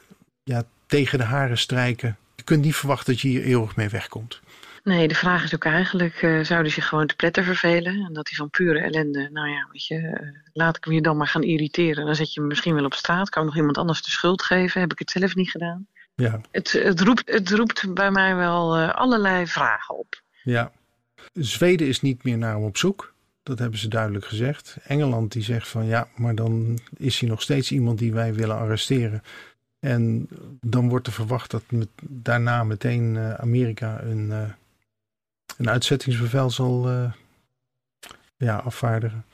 ja, 0.43 0.63
tegen 0.85 1.17
de 1.17 1.23
haren 1.23 1.57
strijken. 1.57 2.17
Je 2.35 2.43
kunt 2.43 2.63
niet 2.63 2.75
verwachten 2.75 3.13
dat 3.13 3.21
je 3.21 3.27
hier 3.27 3.43
eeuwig 3.43 3.75
mee 3.75 3.89
wegkomt. 3.89 4.39
Nee, 4.83 5.07
de 5.07 5.15
vraag 5.15 5.43
is 5.43 5.55
ook 5.55 5.65
eigenlijk, 5.65 6.21
uh, 6.21 6.43
zouden 6.43 6.71
zich 6.71 6.87
gewoon 6.87 7.07
te 7.07 7.15
pletter 7.15 7.43
vervelen? 7.43 8.05
En 8.05 8.13
dat 8.13 8.27
hij 8.27 8.37
van 8.37 8.49
pure 8.49 8.79
ellende, 8.79 9.29
nou 9.31 9.49
ja, 9.49 9.67
weet 9.71 9.85
je, 9.85 9.95
uh, 9.95 10.39
laat 10.53 10.77
ik 10.77 10.85
me 10.85 10.93
hier 10.93 11.01
dan 11.01 11.17
maar 11.17 11.27
gaan 11.27 11.43
irriteren. 11.43 12.05
Dan 12.05 12.15
zet 12.15 12.33
je 12.33 12.41
me 12.41 12.47
misschien 12.47 12.73
wel 12.73 12.85
op 12.85 12.93
straat. 12.93 13.29
Kan 13.29 13.41
ik 13.41 13.47
nog 13.47 13.57
iemand 13.57 13.77
anders 13.77 14.01
de 14.01 14.09
schuld 14.09 14.41
geven? 14.41 14.81
Heb 14.81 14.91
ik 14.91 14.99
het 14.99 15.11
zelf 15.11 15.35
niet 15.35 15.49
gedaan? 15.49 15.87
Ja. 16.15 16.41
Het, 16.51 16.71
het, 16.71 17.01
roept, 17.01 17.31
het 17.31 17.49
roept 17.49 17.93
bij 17.93 18.11
mij 18.11 18.35
wel 18.35 18.79
uh, 18.79 18.89
allerlei 18.89 19.47
vragen 19.47 19.97
op. 19.97 20.21
Ja. 20.43 20.71
Zweden 21.33 21.87
is 21.87 22.01
niet 22.01 22.23
meer 22.23 22.37
naar 22.37 22.53
hem 22.53 22.63
op 22.63 22.77
zoek. 22.77 23.13
Dat 23.43 23.59
hebben 23.59 23.79
ze 23.79 23.87
duidelijk 23.87 24.25
gezegd. 24.25 24.77
Engeland 24.83 25.31
die 25.31 25.43
zegt 25.43 25.67
van 25.67 25.85
ja, 25.85 26.07
maar 26.15 26.35
dan 26.35 26.79
is 26.97 27.19
hij 27.19 27.29
nog 27.29 27.41
steeds 27.41 27.71
iemand 27.71 27.99
die 27.99 28.13
wij 28.13 28.33
willen 28.33 28.57
arresteren. 28.57 29.23
En 29.79 30.27
dan 30.61 30.89
wordt 30.89 31.07
er 31.07 31.13
verwacht 31.13 31.51
dat 31.51 31.63
met, 31.69 31.87
daarna 32.01 32.63
meteen 32.63 33.17
Amerika 33.37 34.01
een 34.01 34.53
een 35.61 35.69
uitzettingsbevel 35.69 36.49
zal 36.49 36.89
uh, 36.89 37.11
ja, 38.37 38.55
afvaardigen. 38.55 39.25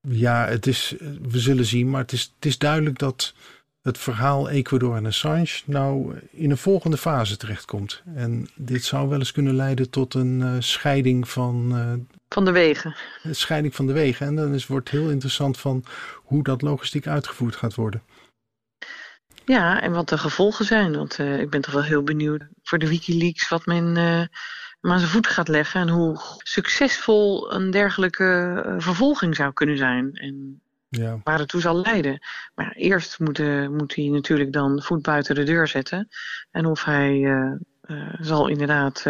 Ja, 0.00 0.46
het 0.46 0.66
is, 0.66 0.94
we 1.22 1.38
zullen 1.38 1.64
zien, 1.64 1.90
maar 1.90 2.00
het 2.00 2.12
is, 2.12 2.32
het 2.34 2.44
is 2.46 2.58
duidelijk 2.58 2.98
dat 2.98 3.34
het 3.82 3.98
verhaal 3.98 4.48
Ecuador 4.48 4.96
en 4.96 5.06
Assange 5.06 5.60
nou 5.64 6.18
in 6.30 6.50
een 6.50 6.56
volgende 6.58 6.96
fase 6.96 7.36
terechtkomt. 7.36 8.02
En 8.14 8.48
dit 8.54 8.84
zou 8.84 9.08
wel 9.08 9.18
eens 9.18 9.32
kunnen 9.32 9.54
leiden 9.54 9.90
tot 9.90 10.14
een 10.14 10.40
uh, 10.40 10.54
scheiding 10.58 11.28
van... 11.28 11.70
Uh, 11.72 11.92
van 12.28 12.44
de 12.44 12.50
wegen. 12.50 12.96
Een 13.22 13.34
scheiding 13.34 13.74
van 13.74 13.86
de 13.86 13.92
wegen. 13.92 14.26
En 14.26 14.36
dan 14.36 14.54
is, 14.54 14.66
wordt 14.66 14.90
heel 14.90 15.10
interessant 15.10 15.58
van 15.58 15.84
hoe 16.14 16.42
dat 16.42 16.62
logistiek 16.62 17.06
uitgevoerd 17.06 17.56
gaat 17.56 17.74
worden. 17.74 18.02
Ja, 19.44 19.80
en 19.80 19.92
wat 19.92 20.08
de 20.08 20.18
gevolgen 20.18 20.64
zijn. 20.64 20.96
Want 20.96 21.18
uh, 21.18 21.40
ik 21.40 21.50
ben 21.50 21.60
toch 21.60 21.74
wel 21.74 21.82
heel 21.82 22.02
benieuwd 22.02 22.46
voor 22.62 22.78
de 22.78 22.88
Wikileaks 22.88 23.48
wat 23.48 23.66
men 23.66 23.96
maar 24.80 24.92
aan 24.92 24.98
zijn 24.98 25.10
voet 25.10 25.26
gaat 25.26 25.48
leggen. 25.48 25.80
En 25.80 25.88
hoe 25.88 26.20
succesvol 26.38 27.52
een 27.52 27.70
dergelijke 27.70 28.62
uh, 28.66 28.74
vervolging 28.78 29.36
zou 29.36 29.52
kunnen 29.52 29.76
zijn. 29.76 30.14
En 30.14 30.60
ja. 30.88 31.20
waar 31.24 31.38
het 31.38 31.48
toe 31.48 31.60
zal 31.60 31.80
leiden. 31.80 32.18
Maar 32.54 32.72
eerst 32.72 33.18
moet, 33.18 33.38
uh, 33.38 33.68
moet 33.68 33.94
hij 33.94 34.08
natuurlijk 34.08 34.52
dan 34.52 34.82
voet 34.82 35.02
buiten 35.02 35.34
de 35.34 35.44
deur 35.44 35.68
zetten. 35.68 36.08
En 36.50 36.66
of 36.66 36.84
hij 36.84 37.18
uh, 37.18 37.52
zal 38.20 38.48
inderdaad 38.48 39.04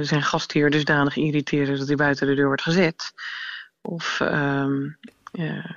zijn 0.00 0.22
gastheer 0.22 0.70
dusdanig 0.70 1.16
irriteren 1.16 1.78
dat 1.78 1.86
hij 1.86 1.96
buiten 1.96 2.26
de 2.26 2.34
deur 2.34 2.46
wordt 2.46 2.62
gezet. 2.62 3.12
Of, 3.80 4.20
ehm, 4.20 4.88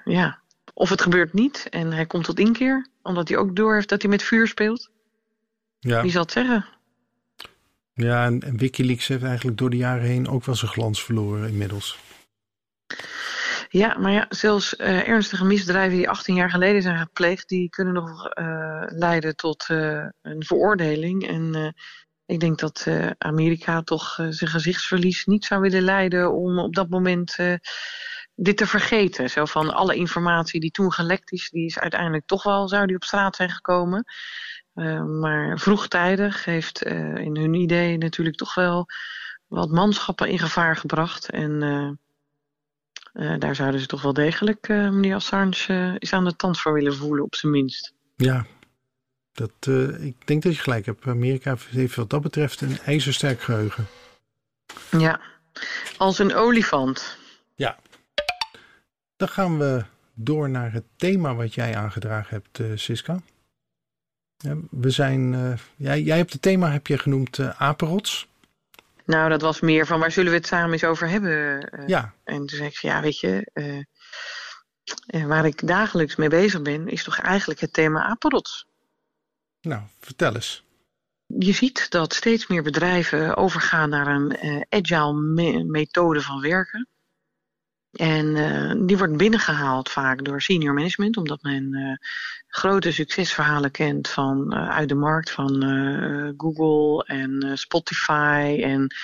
ja. 0.04 0.40
of 0.74 0.90
het 0.90 1.02
gebeurt 1.02 1.34
niet 1.34 1.68
en 1.70 1.92
hij 1.92 2.06
komt 2.06 2.24
tot 2.24 2.40
inkeer. 2.40 2.88
Omdat 3.02 3.28
hij 3.28 3.38
ook 3.38 3.56
door 3.56 3.74
heeft 3.74 3.90
dat 3.90 4.02
hij 4.02 4.12
met 4.12 4.24
vuur 4.24 4.48
speelt. 4.48 4.90
Ja. 5.80 6.02
Wie 6.02 6.12
zal 6.12 6.22
het 6.22 6.32
zeggen? 6.32 6.79
Ja, 8.02 8.26
en, 8.26 8.58
Wikileaks 8.58 9.08
heeft 9.08 9.24
eigenlijk 9.24 9.58
door 9.58 9.70
de 9.70 9.78
jaren 9.78 10.06
heen 10.06 10.30
ook 10.30 10.46
wel 10.46 10.56
zijn 10.56 10.72
glans 10.72 11.04
verloren 11.04 11.50
inmiddels. 11.50 12.00
Ja, 13.70 13.98
maar 13.98 14.12
ja, 14.12 14.26
zelfs 14.30 14.74
uh, 14.78 15.08
ernstige 15.08 15.46
misdrijven 15.46 15.98
die 15.98 16.10
18 16.10 16.36
jaar 16.36 16.50
geleden 16.50 16.82
zijn 16.82 16.98
gepleegd, 16.98 17.48
die 17.48 17.70
kunnen 17.70 17.94
nog 17.94 18.38
uh, 18.40 18.84
leiden 18.86 19.36
tot 19.36 19.68
uh, 19.72 20.06
een 20.22 20.44
veroordeling. 20.44 21.28
En 21.28 21.74
ik 22.26 22.40
denk 22.40 22.60
dat 22.60 22.88
Amerika 23.18 23.82
toch 23.82 24.14
zijn 24.30 24.50
gezichtsverlies 24.50 25.26
niet 25.26 25.46
zou 25.46 25.62
willen 25.62 25.82
leiden 25.82 26.34
om 26.34 26.60
op 26.60 26.76
dat 26.76 26.90
moment 26.90 27.36
dit 28.36 28.58
te 28.58 28.68
vergeten. 28.68 29.30
Zo 29.30 29.46
van 29.46 29.74
alle 29.74 29.96
informatie 29.96 30.60
die 30.60 30.72
toen 30.72 30.92
gelekt 30.92 31.32
is, 31.32 31.50
die 31.50 31.66
is 31.66 31.80
uiteindelijk 31.80 32.26
toch 32.26 32.44
wel, 32.44 32.68
zou 32.68 32.86
die 32.86 32.96
op 32.96 33.04
straat 33.04 33.36
zijn 33.36 33.50
gekomen. 33.50 34.04
Uh, 34.80 35.04
maar 35.04 35.60
vroegtijdig 35.60 36.46
heeft 36.46 36.86
uh, 36.86 37.16
in 37.16 37.38
hun 37.38 37.54
idee 37.54 37.98
natuurlijk 37.98 38.36
toch 38.36 38.56
wel 38.56 38.88
wat 39.48 39.70
manschappen 39.70 40.30
in 40.30 40.40
gevaar 40.40 40.76
gebracht. 40.76 41.30
En 41.30 41.62
uh, 43.14 43.40
daar 43.40 43.56
zouden 43.56 43.80
ze 43.80 43.88
toch 43.88 44.02
wel 44.02 44.14
degelijk 44.14 44.68
meneer 44.68 45.16
Assange 45.16 45.96
is 45.98 46.14
aan 46.14 46.24
de 46.24 46.36
tand 46.36 46.60
voor 46.60 46.74
willen 46.74 46.96
voelen, 46.96 47.24
op 47.24 47.36
zijn 47.36 47.52
minst. 47.52 47.94
Ja, 48.16 48.46
dat, 49.32 49.68
ik 50.00 50.28
denk 50.28 50.44
dat 50.44 50.56
je 50.56 50.62
gelijk 50.62 50.86
hebt. 50.86 51.08
Amerika 51.08 51.58
heeft 51.70 51.96
wat 51.96 52.10
dat 52.10 52.22
betreft 52.22 52.62
een 52.62 52.80
ijzersterk 52.80 53.42
geheugen. 53.42 53.88
Ja, 54.98 55.20
als 55.98 56.20
een 56.20 56.36
olifant. 56.36 57.18
Ja. 57.56 57.78
Dan 59.16 59.28
gaan 59.28 59.58
we 59.58 59.86
door 60.14 60.50
naar 60.50 60.72
het 60.72 60.86
thema 60.96 61.36
wat 61.36 61.54
jij 61.54 61.76
aangedragen 61.76 62.44
hebt, 62.44 62.82
Siska. 62.82 63.22
We 64.70 64.90
zijn, 64.90 65.34
uh, 65.34 65.54
jij, 65.76 66.02
jij 66.02 66.18
hebt 66.18 66.34
het 66.34 66.42
thema 66.42 66.72
heb 66.72 66.88
je 66.88 66.98
genoemd 66.98 67.38
uh, 67.38 67.62
apenrots. 67.62 68.28
Nou, 69.06 69.30
dat 69.30 69.42
was 69.42 69.60
meer 69.60 69.86
van 69.86 70.00
waar 70.00 70.12
zullen 70.12 70.32
we 70.32 70.38
het 70.38 70.48
samen 70.48 70.72
eens 70.72 70.84
over 70.84 71.10
hebben? 71.10 71.32
Uh, 71.80 71.88
ja. 71.88 72.14
En 72.24 72.38
toen 72.38 72.48
zei 72.58 72.68
ik 72.68 72.78
ja, 72.78 73.02
weet 73.02 73.20
je, 73.20 73.52
waar 75.12 75.46
ik 75.46 75.68
dagelijks 75.68 76.16
mee 76.16 76.30
bezig 76.30 76.62
ben, 76.62 76.88
is 76.88 77.04
toch 77.04 77.20
eigenlijk 77.20 77.60
het 77.60 77.74
thema 77.74 78.04
apenrots. 78.04 78.68
Nou, 79.62 79.82
vertel 80.00 80.36
eens. 80.36 80.64
Je 81.26 81.54
ziet 81.54 81.90
dat 81.90 82.14
steeds 82.14 82.48
meer 82.48 82.64
bedrijven 82.64 83.36
overgaan 83.36 83.90
naar 83.90 84.08
een 84.08 84.38
agile 84.70 85.14
me 85.14 85.64
methode 85.64 86.22
van 86.22 86.42
werken. 86.42 86.88
En 87.92 88.26
uh, 88.26 88.88
die 88.88 88.98
wordt 88.98 89.18
binnengehaald 89.18 89.90
vaak 89.90 90.24
door 90.24 90.42
senior 90.42 90.74
management, 90.74 91.18
omdat 91.18 91.42
men 91.42 91.74
uh, 91.74 91.96
grote 92.48 92.92
succesverhalen 92.92 93.72
kent 93.72 94.08
van 94.08 94.54
uh, 94.54 94.70
uit 94.70 94.90
de 94.90 94.96
markt 94.96 95.32
van 95.32 95.64
Google 96.38 97.04
en 97.04 97.58
Spotify 97.58 98.60
en 98.64 98.96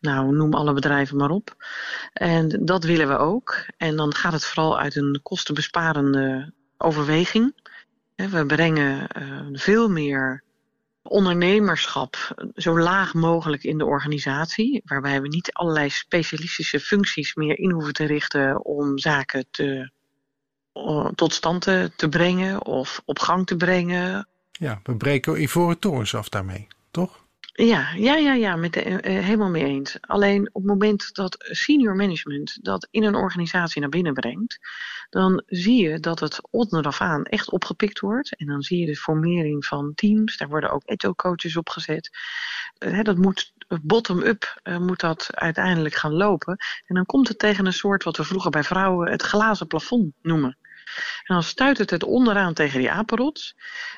nou 0.00 0.34
noem 0.34 0.54
alle 0.54 0.72
bedrijven 0.72 1.16
maar 1.16 1.30
op. 1.30 1.56
En 2.12 2.64
dat 2.64 2.84
willen 2.84 3.08
we 3.08 3.16
ook. 3.16 3.66
En 3.76 3.96
dan 3.96 4.14
gaat 4.14 4.32
het 4.32 4.44
vooral 4.44 4.78
uit 4.78 4.96
een 4.96 5.20
kostenbesparende 5.22 6.52
overweging. 6.76 7.70
We 8.14 8.46
brengen 8.46 9.08
veel 9.52 9.88
meer 9.88 10.44
ondernemerschap 11.08 12.16
zo 12.54 12.78
laag 12.78 13.14
mogelijk 13.14 13.62
in 13.62 13.78
de 13.78 13.84
organisatie, 13.84 14.82
waarbij 14.84 15.20
we 15.20 15.28
niet 15.28 15.52
allerlei 15.52 15.90
specialistische 15.90 16.80
functies 16.80 17.34
meer 17.34 17.58
in 17.58 17.70
hoeven 17.70 17.92
te 17.92 18.04
richten 18.04 18.64
om 18.64 18.98
zaken 18.98 19.46
te, 19.50 19.90
tot 21.14 21.32
stand 21.32 21.62
te, 21.62 21.90
te 21.96 22.08
brengen 22.08 22.64
of 22.64 23.02
op 23.04 23.18
gang 23.18 23.46
te 23.46 23.56
brengen. 23.56 24.28
Ja, 24.52 24.80
we 24.82 24.96
breken 24.96 25.42
ivoren 25.42 25.78
torens 25.78 26.14
af 26.14 26.28
daarmee, 26.28 26.66
toch? 26.90 27.26
Ja, 27.60 27.92
ja, 27.96 28.16
ja, 28.16 28.32
ja 28.32 28.56
met 28.56 28.72
de, 28.72 28.84
uh, 28.84 28.98
helemaal 29.00 29.48
mee 29.48 29.64
eens. 29.64 29.96
Alleen 30.00 30.48
op 30.48 30.62
het 30.62 30.70
moment 30.70 31.14
dat 31.14 31.36
senior 31.38 31.96
management 31.96 32.64
dat 32.64 32.88
in 32.90 33.02
een 33.04 33.14
organisatie 33.14 33.80
naar 33.80 33.90
binnen 33.90 34.12
brengt, 34.12 34.58
dan 35.10 35.42
zie 35.46 35.88
je 35.88 36.00
dat 36.00 36.20
het 36.20 36.48
onderaf 36.50 37.00
aan 37.00 37.24
echt 37.24 37.50
opgepikt 37.50 38.00
wordt. 38.00 38.36
En 38.36 38.46
dan 38.46 38.62
zie 38.62 38.80
je 38.80 38.86
de 38.86 38.96
formering 38.96 39.66
van 39.66 39.94
teams. 39.94 40.36
Daar 40.36 40.48
worden 40.48 40.70
ook 40.70 40.82
agile 40.84 41.14
coaches 41.14 41.56
opgezet. 41.56 42.10
Uh, 42.78 43.02
dat 43.02 43.16
moet 43.16 43.52
bottom-up 43.82 44.60
moet 44.78 45.00
dat 45.00 45.28
uiteindelijk 45.30 45.94
gaan 45.94 46.14
lopen. 46.14 46.56
En 46.86 46.94
dan 46.94 47.06
komt 47.06 47.28
het 47.28 47.38
tegen 47.38 47.66
een 47.66 47.72
soort 47.72 48.04
wat 48.04 48.16
we 48.16 48.24
vroeger 48.24 48.50
bij 48.50 48.64
vrouwen 48.64 49.10
het 49.10 49.22
glazen 49.22 49.66
plafond 49.66 50.14
noemen. 50.22 50.58
En 51.24 51.34
dan 51.34 51.42
stuit 51.42 51.78
het 51.78 51.90
het 51.90 52.04
onderaan 52.04 52.54
tegen 52.54 52.78
die 52.78 52.90
apenrots. 52.90 53.56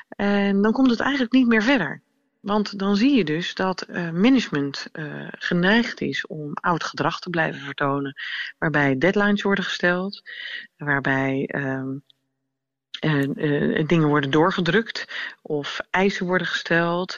En 0.09 0.61
dan 0.61 0.71
komt 0.71 0.89
het 0.89 0.99
eigenlijk 0.99 1.31
niet 1.31 1.47
meer 1.47 1.63
verder. 1.63 2.01
Want 2.41 2.79
dan 2.79 2.95
zie 2.95 3.15
je 3.15 3.23
dus 3.23 3.53
dat 3.53 3.85
uh, 3.89 4.11
management 4.11 4.87
uh, 4.93 5.27
geneigd 5.31 6.01
is 6.01 6.27
om 6.27 6.53
oud 6.53 6.83
gedrag 6.83 7.19
te 7.19 7.29
blijven 7.29 7.61
vertonen, 7.61 8.13
waarbij 8.57 8.97
deadlines 8.97 9.41
worden 9.41 9.63
gesteld, 9.63 10.21
waarbij 10.77 11.49
uh, 11.55 11.89
dingen 13.87 14.07
worden 14.07 14.31
doorgedrukt 14.31 15.05
of 15.41 15.79
eisen 15.89 16.25
worden 16.25 16.47
gesteld 16.47 17.17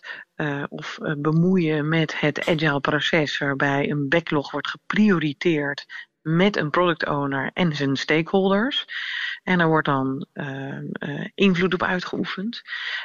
of 0.69 0.97
bemoeien 1.17 1.89
met 1.89 2.19
het 2.19 2.45
agile 2.45 2.79
proces, 2.79 3.37
waarbij 3.37 3.89
een 3.89 4.09
backlog 4.09 4.51
wordt 4.51 4.67
geprioriteerd 4.67 5.85
met 6.23 6.57
een 6.57 6.69
product 6.69 7.07
owner 7.07 7.51
en 7.53 7.75
zijn 7.75 7.95
stakeholders. 7.95 8.85
En 9.43 9.57
daar 9.57 9.67
wordt 9.67 9.87
dan 9.87 10.25
uh, 10.33 10.77
uh, 10.77 11.27
invloed 11.35 11.73
op 11.73 11.83
uitgeoefend. 11.83 12.61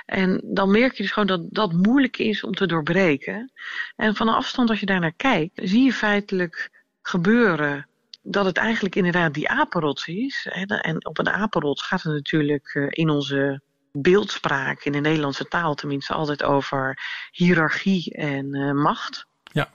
En 0.06 0.40
dan 0.44 0.70
merk 0.70 0.92
je 0.92 1.02
dus 1.02 1.12
gewoon 1.12 1.28
dat 1.28 1.42
dat 1.50 1.72
moeilijk 1.72 2.18
is 2.18 2.44
om 2.44 2.54
te 2.54 2.66
doorbreken. 2.66 3.52
En 3.96 4.14
van 4.14 4.28
afstand 4.28 4.70
als 4.70 4.80
je 4.80 4.86
daar 4.86 5.00
naar 5.00 5.12
kijkt, 5.16 5.60
zie 5.62 5.84
je 5.84 5.92
feitelijk 5.92 6.84
gebeuren 7.02 7.88
dat 8.22 8.44
het 8.44 8.56
eigenlijk 8.56 8.94
inderdaad 8.94 9.34
die 9.34 9.48
apenrots 9.48 10.06
is. 10.06 10.46
En 10.50 11.06
op 11.06 11.18
een 11.18 11.28
apenrots 11.28 11.82
gaat 11.82 12.02
het 12.02 12.12
natuurlijk 12.12 12.74
uh, 12.74 12.86
in 12.88 13.10
onze 13.10 13.60
beeldspraak 13.92 14.84
in 14.84 14.92
de 14.92 15.00
Nederlandse 15.00 15.48
taal 15.48 15.74
tenminste 15.74 16.12
altijd 16.12 16.42
over 16.42 16.98
hiërarchie 17.32 18.14
en 18.14 18.56
uh, 18.56 18.72
macht. 18.72 19.26
Ja. 19.42 19.70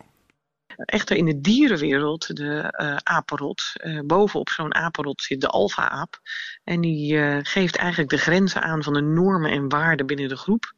Echter 0.76 1.18
in 1.18 1.26
de 1.26 1.42
dierenwereld, 1.42 2.36
de 2.36 2.74
uh, 2.82 2.96
apenrot, 2.96 3.64
uh, 3.74 4.00
bovenop 4.06 4.50
zo'n 4.50 4.76
apenrot 4.76 5.22
zit 5.22 5.42
de 5.42 5.48
alfa-aap. 5.48 6.22
En 6.64 6.82
die 6.82 7.14
uh, 7.14 7.38
geeft 7.42 7.76
eigenlijk 7.76 8.10
de 8.10 8.18
grenzen 8.18 8.62
aan 8.62 8.84
van 8.84 8.94
de 8.94 9.02
normen 9.02 9.52
en 9.52 9.70
waarden 9.70 10.06
binnen 10.06 10.30
de 10.30 10.38
groep. 10.38 10.74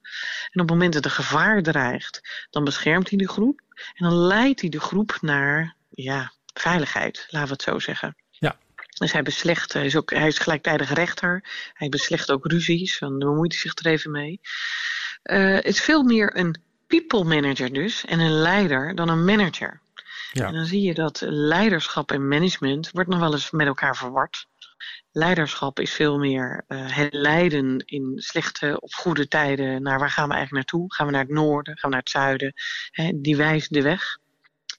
En 0.52 0.62
op 0.62 0.68
het 0.68 0.70
moment 0.70 0.94
dat 0.94 1.06
er 1.06 1.12
gevaar 1.12 1.62
dreigt, 1.62 2.48
dan 2.50 2.64
beschermt 2.64 3.10
hij 3.10 3.18
de 3.18 3.28
groep. 3.28 3.62
En 3.94 4.10
dan 4.10 4.18
leidt 4.18 4.62
hij 4.62 4.70
de 4.70 4.80
groep 4.80 5.18
naar 5.22 5.76
ja, 5.90 6.34
veiligheid, 6.54 7.28
laten 7.30 7.48
we 7.48 7.54
het 7.54 7.62
zo 7.62 7.80
zeggen. 7.80 8.16
Ja. 8.30 8.56
Dus 9.00 9.12
hij 9.12 9.24
beslecht, 9.24 9.74
hij 9.74 9.86
is, 9.86 9.96
ook, 9.96 10.10
hij 10.10 10.28
is 10.28 10.40
gelijktijdig 10.40 10.94
rechter. 10.94 11.44
Hij 11.74 11.90
beslecht 11.90 12.32
ook 12.32 12.46
ruzies, 12.46 13.00
dan 13.00 13.20
bemoeit 13.20 13.52
hij 13.52 13.62
zich 13.62 13.76
er 13.76 13.92
even 13.92 14.12
mee. 14.12 14.40
het 15.24 15.66
is 15.66 15.82
veel 15.82 16.04
meer 16.04 16.38
een 16.38 16.64
people 16.88 17.24
manager 17.24 17.74
dus 17.74 18.06
en 18.06 18.20
een 18.20 18.32
leider 18.32 18.96
dan 18.96 19.10
een 19.10 19.26
manager. 19.26 19.82
Ja. 20.36 20.48
En 20.48 20.54
dan 20.54 20.66
zie 20.66 20.82
je 20.82 20.94
dat 20.94 21.22
leiderschap 21.26 22.12
en 22.12 22.28
management 22.28 22.92
wordt 22.92 23.10
nog 23.10 23.20
wel 23.20 23.34
eens 23.34 23.52
met 23.52 23.68
elkaar 23.68 23.96
verward. 23.96 24.48
Leiderschap 25.12 25.80
is 25.80 25.92
veel 25.92 26.18
meer 26.18 26.66
uh, 26.68 26.96
het 26.96 27.14
leiden 27.14 27.80
in 27.86 28.14
slechte 28.16 28.80
of 28.80 28.94
goede 28.94 29.28
tijden 29.28 29.82
naar 29.82 30.00
waar 30.00 30.10
gaan 30.10 30.28
we 30.28 30.34
eigenlijk 30.34 30.72
naartoe? 30.72 30.94
Gaan 30.94 31.06
we 31.06 31.12
naar 31.12 31.22
het 31.22 31.32
noorden? 31.32 31.78
Gaan 31.78 31.90
we 31.90 31.96
naar 31.96 32.06
het 32.06 32.10
zuiden? 32.10 32.54
Die 33.16 33.36
wijst 33.36 33.74
de 33.74 33.82
weg, 33.82 34.18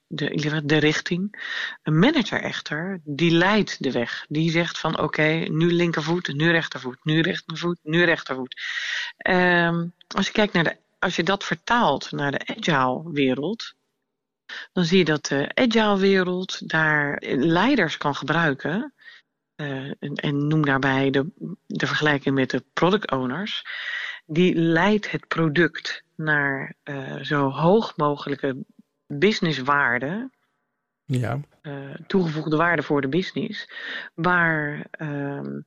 de, 0.06 0.62
de 0.64 0.76
richting. 0.76 1.44
Een 1.82 1.98
manager 1.98 2.40
echter, 2.40 3.00
die 3.04 3.30
leidt 3.30 3.82
de 3.82 3.92
weg. 3.92 4.24
Die 4.28 4.50
zegt 4.50 4.78
van 4.78 5.00
oké, 5.00 5.28
nu 5.48 5.72
linkervoet, 5.72 6.34
nu 6.34 6.50
rechtervoet, 6.50 6.98
nu 7.02 7.20
rechtervoet, 7.20 7.78
nu 7.82 8.04
rechtervoet. 8.04 8.62
Um, 9.28 9.92
als 10.16 10.26
je 10.26 10.32
kijkt 10.32 10.52
naar 10.52 10.64
de, 10.64 10.76
als 10.98 11.16
je 11.16 11.22
dat 11.22 11.44
vertaalt 11.44 12.10
naar 12.10 12.30
de 12.30 12.46
agile 12.56 13.12
wereld, 13.12 13.74
dan 14.72 14.84
zie 14.84 14.98
je 14.98 15.04
dat 15.04 15.26
de 15.26 15.50
agile 15.54 15.98
wereld 15.98 16.68
daar 16.68 17.22
leiders 17.36 17.96
kan 17.96 18.14
gebruiken. 18.14 18.94
Uh, 19.56 19.92
en, 19.98 20.14
en, 20.14 20.46
noem 20.46 20.64
daarbij 20.64 21.10
de, 21.10 21.26
de 21.66 21.86
vergelijking 21.86 22.34
met 22.34 22.50
de 22.50 22.64
product 22.72 23.10
owners. 23.10 23.64
Die 24.26 24.54
leidt 24.54 25.10
het 25.10 25.28
product 25.28 26.02
naar 26.16 26.74
uh, 26.84 27.16
zo 27.16 27.50
hoog 27.50 27.96
mogelijke 27.96 28.64
businesswaarde. 29.06 30.30
Ja. 31.04 31.40
Uh, 31.62 31.94
toegevoegde 32.06 32.56
waarde 32.56 32.82
voor 32.82 33.00
de 33.00 33.08
business. 33.08 33.68
Waar 34.14 34.86
ehm, 34.90 35.60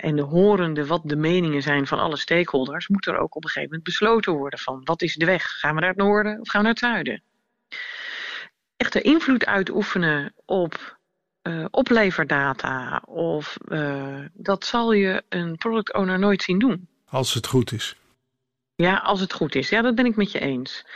en 0.00 0.16
de 0.16 0.22
horende 0.22 0.86
wat 0.86 1.02
de 1.04 1.16
meningen 1.16 1.62
zijn 1.62 1.86
van 1.86 1.98
alle 1.98 2.16
stakeholders, 2.16 2.88
moet 2.88 3.06
er 3.06 3.18
ook 3.18 3.34
op 3.36 3.42
een 3.44 3.50
gegeven 3.50 3.68
moment 3.68 3.82
besloten 3.82 4.32
worden 4.32 4.58
van 4.58 4.80
wat 4.84 5.02
is 5.02 5.14
de 5.14 5.26
weg? 5.26 5.42
Gaan 5.42 5.74
we 5.74 5.80
naar 5.80 5.88
het 5.88 5.98
noorden 5.98 6.40
of 6.40 6.48
gaan 6.48 6.60
we 6.60 6.66
naar 6.66 6.76
het 6.76 6.84
zuiden? 6.84 7.22
Echte 8.76 9.00
invloed 9.00 9.46
uitoefenen 9.46 10.32
op 10.44 10.98
uh, 11.42 11.64
opleverdata 11.70 13.02
of 13.06 13.56
uh, 13.68 14.18
dat 14.32 14.64
zal 14.64 14.92
je 14.92 15.22
een 15.28 15.56
product 15.56 15.94
owner 15.94 16.18
nooit 16.18 16.42
zien 16.42 16.58
doen. 16.58 16.88
Als 17.08 17.34
het 17.34 17.46
goed 17.46 17.72
is. 17.72 17.96
Ja, 18.74 18.96
als 18.96 19.20
het 19.20 19.32
goed 19.32 19.54
is. 19.54 19.68
Ja, 19.68 19.82
dat 19.82 19.94
ben 19.94 20.06
ik 20.06 20.16
met 20.16 20.32
je 20.32 20.38
eens. 20.38 20.86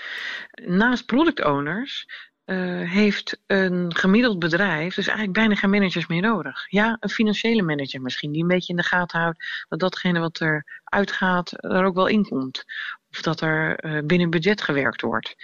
Naast 0.55 1.07
product 1.07 1.45
owners 1.45 2.07
uh, 2.49 2.91
heeft 2.91 3.41
een 3.47 3.95
gemiddeld 3.95 4.39
bedrijf 4.39 4.95
dus 4.95 5.07
eigenlijk 5.07 5.39
bijna 5.39 5.55
geen 5.55 5.71
managers 5.71 6.07
meer 6.07 6.21
nodig. 6.21 6.67
Ja, 6.69 6.97
een 7.01 7.09
financiële 7.09 7.63
manager 7.63 8.01
misschien, 8.03 8.33
die 8.33 8.43
een 8.43 8.49
beetje 8.49 8.73
in 8.73 8.77
de 8.77 8.83
gaten 8.83 9.21
houdt 9.21 9.65
dat 9.69 9.79
datgene 9.79 10.21
wat 10.21 10.41
er 10.41 10.81
uitgaat 10.85 11.65
er 11.65 11.85
ook 11.85 11.95
wel 11.95 12.07
in 12.07 12.29
komt. 12.29 12.65
Of 13.11 13.23
dat 13.23 13.41
er 13.41 13.85
uh, 13.85 14.03
binnen 14.05 14.31
budget 14.31 14.63
gewerkt 14.63 15.01
wordt. 15.01 15.35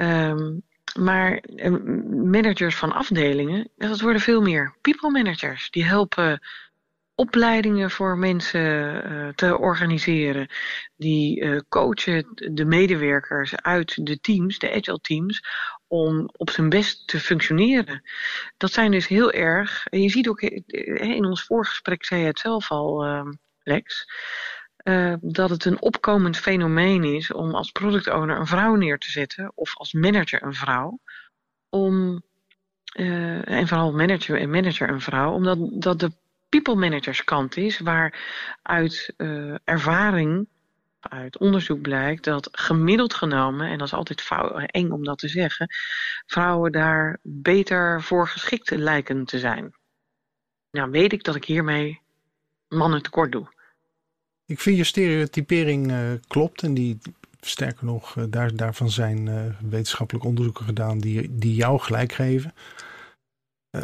Um, 0.00 0.62
maar 0.98 1.36
eh, 1.36 1.70
managers 2.10 2.76
van 2.76 2.92
afdelingen, 2.92 3.70
dat 3.76 4.00
worden 4.00 4.22
veel 4.22 4.40
meer 4.40 4.76
people 4.80 5.10
managers. 5.10 5.70
Die 5.70 5.84
helpen 5.84 6.40
opleidingen 7.14 7.90
voor 7.90 8.18
mensen 8.18 8.62
uh, 9.12 9.28
te 9.28 9.58
organiseren. 9.58 10.48
Die 10.96 11.40
uh, 11.40 11.60
coachen 11.68 12.26
de 12.34 12.64
medewerkers 12.64 13.56
uit 13.56 14.06
de 14.06 14.20
teams, 14.20 14.58
de 14.58 14.70
agile 14.70 15.00
teams, 15.00 15.42
om 15.86 16.28
op 16.32 16.50
zijn 16.50 16.68
best 16.68 17.06
te 17.08 17.20
functioneren. 17.20 18.02
Dat 18.56 18.72
zijn 18.72 18.90
dus 18.90 19.06
heel 19.06 19.32
erg, 19.32 19.86
je 19.90 20.08
ziet 20.08 20.28
ook 20.28 20.40
in 20.40 21.24
ons 21.24 21.44
voorgesprek, 21.44 22.04
zei 22.04 22.20
je 22.20 22.26
het 22.26 22.38
zelf 22.38 22.70
al, 22.70 23.06
uh, 23.06 23.28
Lex, 23.62 24.06
uh, 24.84 25.14
dat 25.20 25.50
het 25.50 25.64
een 25.64 25.80
opkomend 25.80 26.36
fenomeen 26.36 27.04
is 27.04 27.32
om 27.32 27.54
als 27.54 27.70
product 27.70 28.10
owner 28.10 28.38
een 28.38 28.46
vrouw 28.46 28.74
neer 28.74 28.98
te 28.98 29.10
zetten 29.10 29.52
of 29.54 29.76
als 29.76 29.92
manager 29.92 30.42
een 30.42 30.54
vrouw. 30.54 30.98
Om, 31.68 32.22
uh, 32.96 33.48
en 33.48 33.68
vooral 33.68 33.92
manager 33.92 34.38
en 34.38 34.50
manager 34.50 34.88
een 34.88 35.00
vrouw, 35.00 35.32
omdat 35.32 35.58
dat 35.72 36.00
de 36.00 36.12
people 36.48 36.74
managers 36.74 37.24
kant 37.24 37.56
is, 37.56 37.78
waar 37.78 38.14
uit 38.62 39.14
uh, 39.16 39.54
ervaring, 39.64 40.48
uit 41.00 41.38
onderzoek 41.38 41.80
blijkt 41.80 42.24
dat 42.24 42.48
gemiddeld 42.52 43.14
genomen, 43.14 43.68
en 43.68 43.78
dat 43.78 43.86
is 43.86 43.94
altijd 43.94 44.28
eng 44.66 44.90
om 44.90 45.04
dat 45.04 45.18
te 45.18 45.28
zeggen, 45.28 45.68
vrouwen 46.26 46.72
daar 46.72 47.18
beter 47.22 48.02
voor 48.02 48.28
geschikt 48.28 48.70
lijken 48.70 49.24
te 49.24 49.38
zijn. 49.38 49.74
Nou 50.70 50.90
weet 50.90 51.12
ik 51.12 51.24
dat 51.24 51.34
ik 51.34 51.44
hiermee 51.44 52.00
mannen 52.68 53.02
tekort 53.02 53.32
doe. 53.32 53.61
Ik 54.52 54.60
vind 54.60 54.76
je 54.76 54.84
stereotypering 54.84 55.90
uh, 55.90 55.98
klopt 56.26 56.62
en 56.62 56.74
die, 56.74 56.98
sterker 57.40 57.84
nog, 57.84 58.16
uh, 58.16 58.24
daar, 58.28 58.56
daarvan 58.56 58.90
zijn 58.90 59.26
uh, 59.26 59.40
wetenschappelijk 59.60 60.24
onderzoeken 60.24 60.64
gedaan 60.64 60.98
die, 60.98 61.38
die 61.38 61.54
jou 61.54 61.80
gelijk 61.80 62.12
geven. 62.12 62.54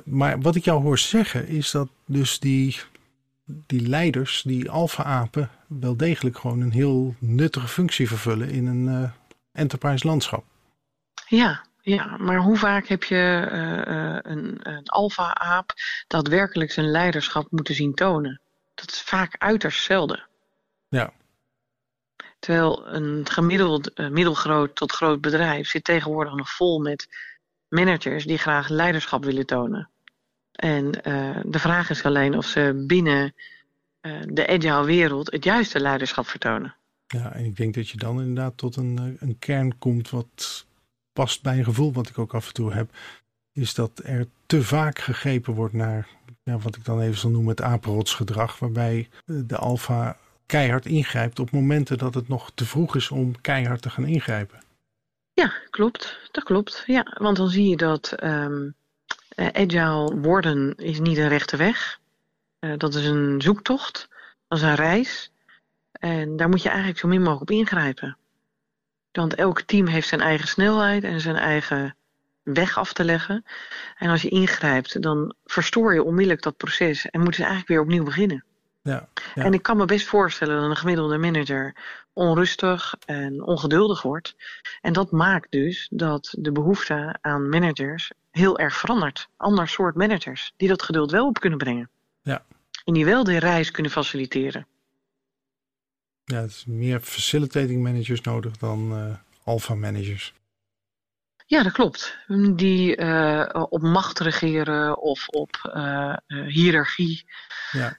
maar 0.04 0.40
wat 0.40 0.54
ik 0.54 0.64
jou 0.64 0.82
hoor 0.82 0.98
zeggen 0.98 1.46
is 1.46 1.70
dat 1.70 1.88
dus 2.06 2.38
die, 2.38 2.80
die 3.44 3.88
leiders, 3.88 4.42
die 4.42 4.70
alfa-apen, 4.70 5.50
wel 5.66 5.96
degelijk 5.96 6.38
gewoon 6.38 6.60
een 6.60 6.72
heel 6.72 7.14
nuttige 7.18 7.68
functie 7.68 8.08
vervullen 8.08 8.50
in 8.50 8.66
een 8.66 9.10
enterprise 9.52 10.06
landschap. 10.06 10.44
Ja, 11.26 11.64
ja, 11.80 12.16
maar 12.16 12.38
hoe 12.38 12.56
vaak 12.56 12.86
heb 12.86 13.04
je 13.04 13.48
een, 14.22 14.58
een 14.62 14.88
alfa-aap 14.88 15.72
daadwerkelijk 16.06 16.72
zijn 16.72 16.90
leiderschap 16.90 17.50
moeten 17.50 17.74
zien 17.74 17.94
tonen? 17.94 18.40
Dat 18.74 18.90
is 18.90 19.00
vaak 19.00 19.34
uiterst 19.38 19.82
zelden. 19.84 20.27
Ja. 20.88 21.12
Terwijl 22.38 22.86
een 22.86 23.26
gemiddeld 23.28 23.90
uh, 23.94 24.08
middelgroot 24.08 24.76
tot 24.76 24.92
groot 24.92 25.20
bedrijf 25.20 25.68
zit 25.68 25.84
tegenwoordig 25.84 26.34
nog 26.34 26.50
vol 26.50 26.80
met 26.80 27.08
managers 27.68 28.24
die 28.24 28.38
graag 28.38 28.68
leiderschap 28.68 29.24
willen 29.24 29.46
tonen. 29.46 29.88
En 30.52 30.84
uh, 30.84 31.40
de 31.44 31.58
vraag 31.58 31.90
is 31.90 32.04
alleen 32.04 32.36
of 32.36 32.46
ze 32.46 32.84
binnen 32.86 33.34
uh, 34.02 34.20
de 34.26 34.48
agile 34.48 34.84
wereld 34.84 35.30
het 35.30 35.44
juiste 35.44 35.80
leiderschap 35.80 36.26
vertonen. 36.26 36.74
Ja, 37.06 37.32
en 37.32 37.44
ik 37.44 37.56
denk 37.56 37.74
dat 37.74 37.88
je 37.88 37.96
dan 37.96 38.20
inderdaad 38.20 38.56
tot 38.56 38.76
een, 38.76 39.16
een 39.20 39.38
kern 39.38 39.78
komt 39.78 40.10
wat 40.10 40.66
past 41.12 41.42
bij 41.42 41.58
een 41.58 41.64
gevoel 41.64 41.92
wat 41.92 42.08
ik 42.08 42.18
ook 42.18 42.34
af 42.34 42.46
en 42.46 42.54
toe 42.54 42.72
heb. 42.72 42.90
Is 43.52 43.74
dat 43.74 44.00
er 44.04 44.26
te 44.46 44.62
vaak 44.62 44.98
gegrepen 44.98 45.54
wordt 45.54 45.74
naar 45.74 46.08
ja, 46.42 46.58
wat 46.58 46.76
ik 46.76 46.84
dan 46.84 47.00
even 47.00 47.18
zal 47.18 47.30
noemen 47.30 47.50
het 47.50 47.62
apenrotsgedrag. 47.62 48.58
Waarbij 48.58 49.08
de 49.24 49.56
alfa 49.56 50.16
keihard 50.48 50.86
ingrijpt 50.86 51.38
op 51.38 51.50
momenten 51.50 51.98
dat 51.98 52.14
het 52.14 52.28
nog 52.28 52.50
te 52.54 52.64
vroeg 52.64 52.96
is 52.96 53.10
om 53.10 53.40
keihard 53.40 53.82
te 53.82 53.90
gaan 53.90 54.06
ingrijpen. 54.06 54.62
Ja, 55.32 55.52
klopt. 55.70 56.18
Dat 56.30 56.44
klopt. 56.44 56.82
Ja, 56.86 57.16
want 57.18 57.36
dan 57.36 57.48
zie 57.48 57.68
je 57.68 57.76
dat 57.76 58.22
um, 58.24 58.74
agile 59.36 60.20
worden 60.20 60.74
is 60.76 61.00
niet 61.00 61.16
een 61.16 61.28
rechte 61.28 61.56
weg. 61.56 62.00
Uh, 62.60 62.72
dat 62.76 62.94
is 62.94 63.06
een 63.06 63.42
zoektocht. 63.42 64.08
Dat 64.48 64.58
is 64.58 64.64
een 64.64 64.74
reis. 64.74 65.32
En 65.92 66.36
daar 66.36 66.48
moet 66.48 66.62
je 66.62 66.68
eigenlijk 66.68 66.98
zo 66.98 67.08
min 67.08 67.22
mogelijk 67.22 67.50
op 67.50 67.56
ingrijpen. 67.56 68.16
Want 69.12 69.34
elk 69.34 69.60
team 69.60 69.86
heeft 69.86 70.08
zijn 70.08 70.20
eigen 70.20 70.48
snelheid 70.48 71.04
en 71.04 71.20
zijn 71.20 71.36
eigen 71.36 71.96
weg 72.42 72.78
af 72.78 72.92
te 72.92 73.04
leggen. 73.04 73.44
En 73.96 74.10
als 74.10 74.22
je 74.22 74.28
ingrijpt, 74.28 75.02
dan 75.02 75.34
verstoor 75.44 75.94
je 75.94 76.02
onmiddellijk 76.02 76.42
dat 76.42 76.56
proces 76.56 77.06
en 77.06 77.20
moeten 77.20 77.40
ze 77.40 77.48
eigenlijk 77.48 77.68
weer 77.68 77.80
opnieuw 77.80 78.04
beginnen. 78.04 78.44
Ja, 78.88 79.08
ja. 79.34 79.44
En 79.44 79.52
ik 79.52 79.62
kan 79.62 79.76
me 79.76 79.84
best 79.84 80.06
voorstellen 80.06 80.60
dat 80.60 80.70
een 80.70 80.76
gemiddelde 80.76 81.18
manager 81.18 81.76
onrustig 82.12 82.94
en 83.06 83.42
ongeduldig 83.42 84.02
wordt. 84.02 84.36
En 84.80 84.92
dat 84.92 85.10
maakt 85.10 85.50
dus 85.50 85.88
dat 85.90 86.34
de 86.38 86.52
behoefte 86.52 87.18
aan 87.20 87.48
managers 87.48 88.12
heel 88.30 88.58
erg 88.58 88.76
verandert. 88.76 89.28
Ander 89.36 89.68
soort 89.68 89.94
managers 89.94 90.52
die 90.56 90.68
dat 90.68 90.82
geduld 90.82 91.10
wel 91.10 91.26
op 91.26 91.40
kunnen 91.40 91.58
brengen. 91.58 91.90
Ja. 92.22 92.44
En 92.84 92.94
die 92.94 93.04
wel 93.04 93.24
de 93.24 93.38
reis 93.38 93.70
kunnen 93.70 93.92
faciliteren. 93.92 94.66
Ja, 96.24 96.40
het 96.40 96.50
is 96.50 96.64
meer 96.66 97.00
facilitating 97.00 97.82
managers 97.82 98.20
nodig 98.20 98.56
dan 98.56 98.92
uh, 98.92 99.14
alpha 99.44 99.74
managers. 99.74 100.34
Ja, 101.48 101.62
dat 101.62 101.72
klopt. 101.72 102.16
Die 102.54 102.96
uh, 102.96 103.64
op 103.68 103.82
macht 103.82 104.18
regeren 104.18 104.98
of 104.98 105.28
op 105.28 105.72
uh, 105.76 106.16
hiërarchie. 106.46 107.26
Ja. 107.72 107.96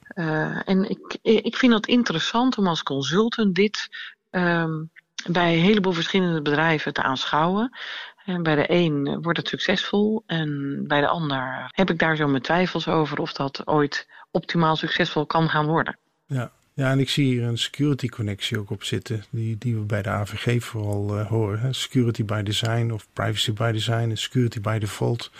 en 0.65 0.89
ik, 0.89 1.17
ik 1.21 1.55
vind 1.55 1.71
dat 1.71 1.87
interessant 1.87 2.57
om 2.57 2.67
als 2.67 2.83
consultant 2.83 3.55
dit 3.55 3.89
um, 4.31 4.91
bij 5.27 5.53
een 5.53 5.63
heleboel 5.63 5.93
verschillende 5.93 6.41
bedrijven 6.41 6.93
te 6.93 7.03
aanschouwen. 7.03 7.77
En 8.25 8.43
bij 8.43 8.55
de 8.55 8.65
een 8.67 9.21
wordt 9.21 9.37
het 9.37 9.47
succesvol 9.47 10.23
en 10.25 10.83
bij 10.87 11.01
de 11.01 11.07
ander 11.07 11.69
heb 11.71 11.89
ik 11.89 11.99
daar 11.99 12.15
zo 12.15 12.27
mijn 12.27 12.41
twijfels 12.41 12.87
over 12.87 13.19
of 13.19 13.33
dat 13.33 13.67
ooit 13.67 14.07
optimaal 14.31 14.75
succesvol 14.75 15.25
kan 15.25 15.49
gaan 15.49 15.65
worden. 15.65 15.97
Ja, 16.25 16.51
ja, 16.73 16.91
en 16.91 16.99
ik 16.99 17.09
zie 17.09 17.25
hier 17.25 17.43
een 17.43 17.57
security 17.57 18.07
connectie 18.07 18.59
ook 18.59 18.69
op 18.69 18.83
zitten, 18.83 19.23
die, 19.29 19.57
die 19.57 19.75
we 19.75 19.81
bij 19.81 20.01
de 20.01 20.09
AVG 20.09 20.63
vooral 20.63 21.19
uh, 21.19 21.27
horen. 21.27 21.59
Hè? 21.59 21.73
Security 21.73 22.25
by 22.25 22.41
design 22.41 22.91
of 22.91 23.07
privacy 23.13 23.53
by 23.53 23.71
design 23.71 24.09
en 24.09 24.17
security 24.17 24.59
by 24.59 24.77
default. 24.77 25.31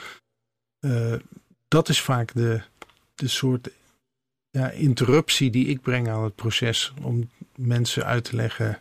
Uh, 0.80 1.14
dat 1.68 1.90
is 1.90 2.02
vaak 2.02 2.34
de, 2.34 2.62
de 3.16 3.28
soort 3.28 3.70
ja, 4.50 4.70
interruptie 4.70 5.50
die 5.50 5.68
ik 5.68 5.82
breng 5.82 6.10
aan 6.10 6.24
het 6.24 6.36
proces 6.36 6.94
om 7.02 7.30
mensen 7.56 8.06
uit 8.06 8.24
te 8.24 8.36
leggen 8.36 8.80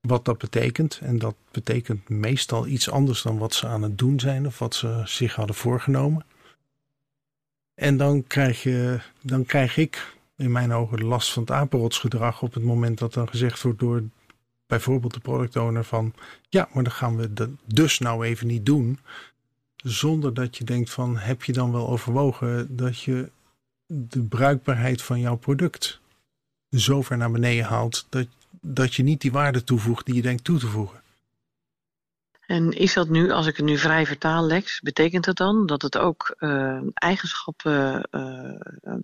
wat 0.00 0.24
dat 0.24 0.38
betekent. 0.38 0.98
En 1.02 1.18
dat 1.18 1.34
betekent 1.50 2.08
meestal 2.08 2.66
iets 2.66 2.90
anders 2.90 3.22
dan 3.22 3.38
wat 3.38 3.54
ze 3.54 3.66
aan 3.66 3.82
het 3.82 3.98
doen 3.98 4.20
zijn 4.20 4.46
of 4.46 4.58
wat 4.58 4.74
ze 4.74 5.02
zich 5.04 5.34
hadden 5.34 5.56
voorgenomen. 5.56 6.24
En 7.74 7.96
dan 7.96 8.26
krijg, 8.26 8.62
je, 8.62 9.00
dan 9.22 9.44
krijg 9.44 9.76
ik 9.76 10.16
in 10.38 10.52
mijn 10.52 10.72
ogen 10.72 11.04
last 11.04 11.32
van 11.32 11.42
het 11.42 11.50
apenrotsgedrag 11.50 12.42
op 12.42 12.54
het 12.54 12.62
moment 12.62 12.98
dat 12.98 13.12
dan 13.12 13.28
gezegd 13.28 13.62
wordt 13.62 13.78
door 13.78 14.02
bijvoorbeeld 14.66 15.14
de 15.14 15.20
product 15.20 15.56
owner 15.56 15.84
van 15.84 16.14
ja, 16.48 16.68
maar 16.72 16.82
dan 16.82 16.92
gaan 16.92 17.16
we 17.16 17.32
dat 17.32 17.48
dus 17.64 17.98
nou 17.98 18.24
even 18.24 18.46
niet 18.46 18.66
doen. 18.66 18.98
Zonder 19.76 20.34
dat 20.34 20.56
je 20.56 20.64
denkt 20.64 20.90
van 20.90 21.16
heb 21.16 21.42
je 21.42 21.52
dan 21.52 21.72
wel 21.72 21.88
overwogen 21.88 22.76
dat 22.76 23.00
je 23.00 23.30
de 23.86 24.22
bruikbaarheid 24.22 25.02
van 25.02 25.20
jouw 25.20 25.36
product 25.36 26.00
zo 26.70 27.02
ver 27.02 27.16
naar 27.16 27.30
beneden 27.30 27.64
haalt 27.64 28.06
dat, 28.08 28.26
dat 28.60 28.94
je 28.94 29.02
niet 29.02 29.20
die 29.20 29.32
waarde 29.32 29.64
toevoegt 29.64 30.06
die 30.06 30.14
je 30.14 30.22
denkt 30.22 30.44
toe 30.44 30.58
te 30.58 30.66
voegen. 30.66 31.02
En 32.48 32.72
is 32.72 32.94
dat 32.94 33.08
nu, 33.08 33.30
als 33.30 33.46
ik 33.46 33.56
het 33.56 33.66
nu 33.66 33.78
vrij 33.78 34.06
vertaal, 34.06 34.46
Lex, 34.46 34.80
betekent 34.80 35.24
dat 35.24 35.36
dan 35.36 35.66
dat 35.66 35.82
het 35.82 35.98
ook 35.98 36.36
uh, 36.38 36.80
eigenschappen 36.94 38.08
uh, 38.10 38.94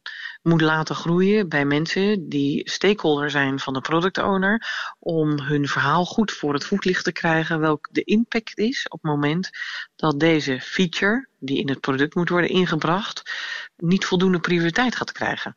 moet 0.43 0.61
laten 0.61 0.95
groeien 0.95 1.49
bij 1.49 1.65
mensen 1.65 2.29
die 2.29 2.71
stakeholder 2.71 3.31
zijn 3.31 3.61
van 3.61 3.73
de 3.73 3.81
product 3.81 4.19
owner, 4.19 4.67
om 4.99 5.39
hun 5.41 5.69
verhaal 5.69 6.05
goed 6.05 6.33
voor 6.33 6.55
het 6.55 6.65
voetlicht 6.65 7.05
te 7.05 7.13
krijgen, 7.13 7.61
welk 7.61 7.89
de 7.91 8.03
impact 8.05 8.59
is 8.59 8.89
op 8.89 9.03
het 9.03 9.11
moment 9.11 9.51
dat 9.97 10.21
deze 10.21 10.61
feature, 10.61 11.29
die 11.39 11.59
in 11.59 11.69
het 11.69 11.81
product 11.81 12.15
moet 12.15 12.29
worden 12.29 12.51
ingebracht, 12.51 13.33
niet 13.77 14.05
voldoende 14.05 14.41
prioriteit 14.41 14.97
gaat 14.97 15.13
krijgen? 15.13 15.57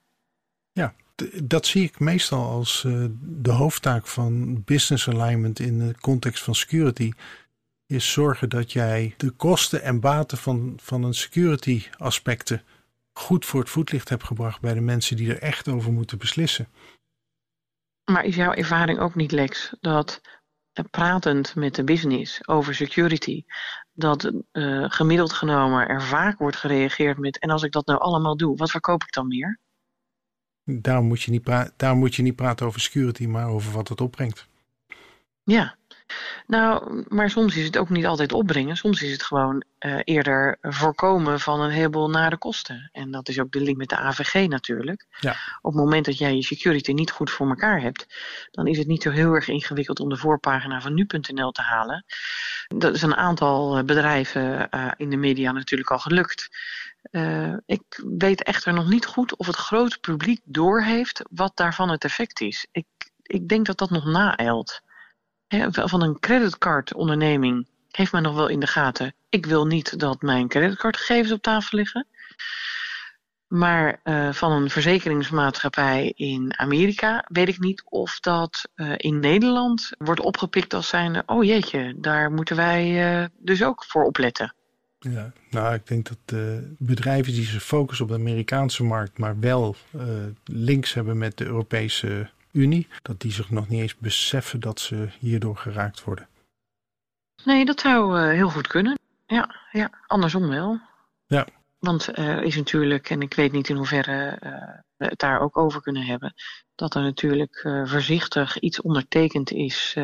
Ja, 0.72 0.94
dat 1.44 1.66
zie 1.66 1.84
ik 1.84 2.00
meestal 2.00 2.50
als 2.50 2.82
de 3.20 3.52
hoofdtaak 3.52 4.08
van 4.08 4.64
business 4.64 5.10
alignment 5.10 5.60
in 5.60 5.80
de 5.80 5.96
context 6.00 6.44
van 6.44 6.56
security 6.56 7.12
is 7.88 8.12
zorgen 8.12 8.50
dat 8.50 8.72
jij 8.72 9.14
de 9.18 9.30
kosten 9.30 9.82
en 9.82 10.00
baten 10.00 10.38
van, 10.38 10.80
van 10.82 11.04
een 11.04 11.14
security 11.14 11.84
aspecten 11.98 12.64
goed 13.14 13.46
voor 13.46 13.60
het 13.60 13.70
voetlicht 13.70 14.10
hebt 14.10 14.24
gebracht 14.24 14.62
bij 14.62 14.74
de 14.74 14.82
mensen 14.82 15.16
die 15.16 15.30
er 15.30 15.42
echt 15.42 15.68
over 15.68 15.92
moeten 15.92 16.18
beslissen. 16.18 16.68
Maar 18.12 18.24
is 18.24 18.36
jouw 18.36 18.54
ervaring 18.54 19.00
ook 19.00 19.16
niet, 19.16 19.32
Lex, 19.32 19.76
dat 19.80 20.22
eh, 20.74 20.86
pratend 20.92 21.56
met 21.56 21.76
de 21.76 21.84
business 21.84 22.48
over 22.48 22.76
security, 22.76 23.44
dat 23.94 24.32
uh, 24.52 24.86
gemiddeld 24.90 25.34
genomen 25.34 25.88
er 25.88 26.02
vaak 26.02 26.38
wordt 26.38 26.58
gereageerd 26.58 27.18
met: 27.18 27.40
en 27.40 27.50
als 27.50 27.64
ik 27.64 27.72
dat 27.72 27.86
nou 27.86 28.00
allemaal 28.00 28.38
doe, 28.38 28.58
wat 28.58 28.72
verkoop 28.72 29.04
ik 29.04 29.12
dan 29.12 29.28
meer? 29.28 29.60
Daar 30.64 31.02
moet 31.02 31.22
je 31.22 31.32
niet, 31.32 31.50
daar 31.78 31.96
moet 31.96 32.16
je 32.16 32.22
niet 32.22 32.36
praten 32.36 32.66
over 32.66 32.80
security, 32.80 33.26
maar 33.26 33.48
over 33.48 33.72
wat 33.72 33.88
het 33.88 34.02
opbrengt. 34.02 34.48
Ja, 35.44 35.78
nou, 36.48 37.04
maar 37.08 37.30
soms 37.30 37.56
is 37.56 37.66
het 37.66 37.78
ook 37.78 37.90
niet 37.90 38.06
altijd 38.06 38.32
opbrengen. 38.32 38.78
Soms 38.78 39.02
is 39.02 39.12
het 39.12 39.24
gewoon 39.24 39.64
uh, 39.80 40.00
eerder 40.04 40.58
voorkomen 40.62 41.40
van 41.40 41.62
een 41.62 41.70
heleboel 41.70 42.10
nare 42.10 42.38
kosten. 42.38 42.90
En 42.92 43.12
dat 43.12 43.30
is 43.30 43.40
ook 43.40 43.52
de 43.52 43.62
link 43.62 43.78
met 43.78 43.90
de 43.90 43.98
AVG 43.98 44.48
natuurlijk. 44.48 45.06
Ja. 45.20 45.36
Op 45.62 45.74
het 45.74 45.84
moment 45.84 46.06
dat 46.06 46.18
jij 46.18 46.36
je 46.36 46.44
security 46.44 46.92
niet 46.92 47.12
goed 47.12 47.32
voor 47.32 47.50
elkaar 47.50 47.82
hebt, 47.82 48.06
dan 48.52 48.68
is 48.68 48.78
het 48.78 48.88
niet 48.88 49.04
zo 49.04 49.10
heel 49.10 49.34
erg 49.34 49.48
ingewikkeld 49.48 50.00
om 50.00 50.10
de 50.10 50.18
voorpagina 50.18 50.82
van 50.82 50.94
nu.nl 50.94 51.52
te 51.52 51.62
halen. 51.62 52.06
Dat 52.68 52.96
is 52.96 53.02
een 53.02 53.16
aantal 53.16 53.84
bedrijven 53.84 54.68
uh, 54.72 54.92
in 54.98 55.10
de 55.10 55.18
media 55.18 55.52
natuurlijk 55.52 55.92
al 55.92 56.00
gelukt. 56.00 56.50
Uh, 57.12 57.54
ik 57.66 58.04
weet 58.18 58.44
echter 58.44 58.74
nog 58.74 58.88
niet 58.88 59.06
goed 59.06 59.36
of 59.36 59.46
het 59.46 59.56
grote 59.56 60.00
publiek 60.00 60.42
doorheeft 60.44 61.22
wat 61.30 61.52
daarvan 61.56 61.90
het 61.90 62.04
effect 62.04 62.42
is. 62.42 62.68
Ik, 62.72 62.86
ik 63.24 63.48
denk 63.48 63.66
dat 63.66 63.78
dat 63.78 63.90
nog 63.90 64.06
naeilt 64.06 64.82
van 65.70 66.02
een 66.02 66.20
creditcardonderneming 66.20 67.68
heeft 67.92 68.12
men 68.12 68.22
nog 68.22 68.36
wel 68.36 68.48
in 68.48 68.60
de 68.60 68.68
gaten. 68.68 69.14
Ik 69.30 69.46
wil 69.46 69.66
niet 69.66 70.00
dat 70.00 70.22
mijn 70.22 70.48
creditcardgegevens 70.48 71.32
op 71.32 71.42
tafel 71.42 71.78
liggen. 71.78 72.08
Maar 73.48 74.00
uh, 74.04 74.34
van 74.34 74.52
een 74.52 74.70
verzekeringsmaatschappij 74.70 76.14
in 76.16 76.54
Amerika 76.58 77.26
weet 77.28 77.48
ik 77.48 77.60
niet 77.60 77.84
of 77.86 78.20
dat 78.20 78.70
uh, 78.76 78.94
in 78.98 79.20
Nederland 79.20 79.90
wordt 79.98 80.22
opgepikt 80.22 80.74
als 80.74 80.88
zijn. 80.88 81.30
Oh 81.30 81.44
jeetje, 81.44 81.94
daar 81.98 82.32
moeten 82.32 82.56
wij 82.56 83.20
uh, 83.22 83.26
dus 83.38 83.64
ook 83.64 83.84
voor 83.84 84.04
opletten. 84.04 84.54
Ja, 85.00 85.32
nou, 85.50 85.74
ik 85.74 85.88
denk 85.88 86.08
dat 86.08 86.40
bedrijven 86.78 87.34
die 87.34 87.46
zich 87.46 87.64
focussen 87.64 88.06
op 88.06 88.12
de 88.12 88.18
Amerikaanse 88.18 88.84
markt, 88.84 89.18
maar 89.18 89.40
wel 89.40 89.76
links 90.46 90.94
hebben 90.94 91.18
met 91.18 91.38
de 91.38 91.46
Europese 91.46 92.30
Unie, 92.58 92.88
dat 93.02 93.22
die 93.22 93.32
zich 93.32 93.50
nog 93.50 93.68
niet 93.68 93.82
eens 93.82 93.98
beseffen 93.98 94.60
dat 94.60 94.80
ze 94.80 95.10
hierdoor 95.20 95.58
geraakt 95.58 96.04
worden. 96.04 96.28
Nee, 97.44 97.66
dat 97.66 97.80
zou 97.80 98.20
uh, 98.20 98.30
heel 98.30 98.50
goed 98.50 98.68
kunnen. 98.68 99.00
Ja, 99.26 99.56
ja, 99.72 99.92
andersom 100.08 100.48
wel. 100.50 100.80
Ja. 101.26 101.48
Want 101.80 102.18
er 102.18 102.44
is 102.44 102.56
natuurlijk, 102.56 103.10
en 103.10 103.22
ik 103.22 103.34
weet 103.34 103.52
niet 103.52 103.70
in 103.70 103.76
hoeverre 103.76 104.40
uh, 104.44 104.52
we 104.98 105.06
het 105.06 105.20
daar 105.20 105.40
ook 105.40 105.58
over 105.58 105.82
kunnen 105.82 106.06
hebben, 106.06 106.34
dat 106.76 106.96
er 106.96 107.02
natuurlijk 107.02 107.64
uh, 107.64 107.86
voorzichtig 107.86 108.60
iets 108.60 108.82
ondertekend 108.82 109.52
is 109.52 109.96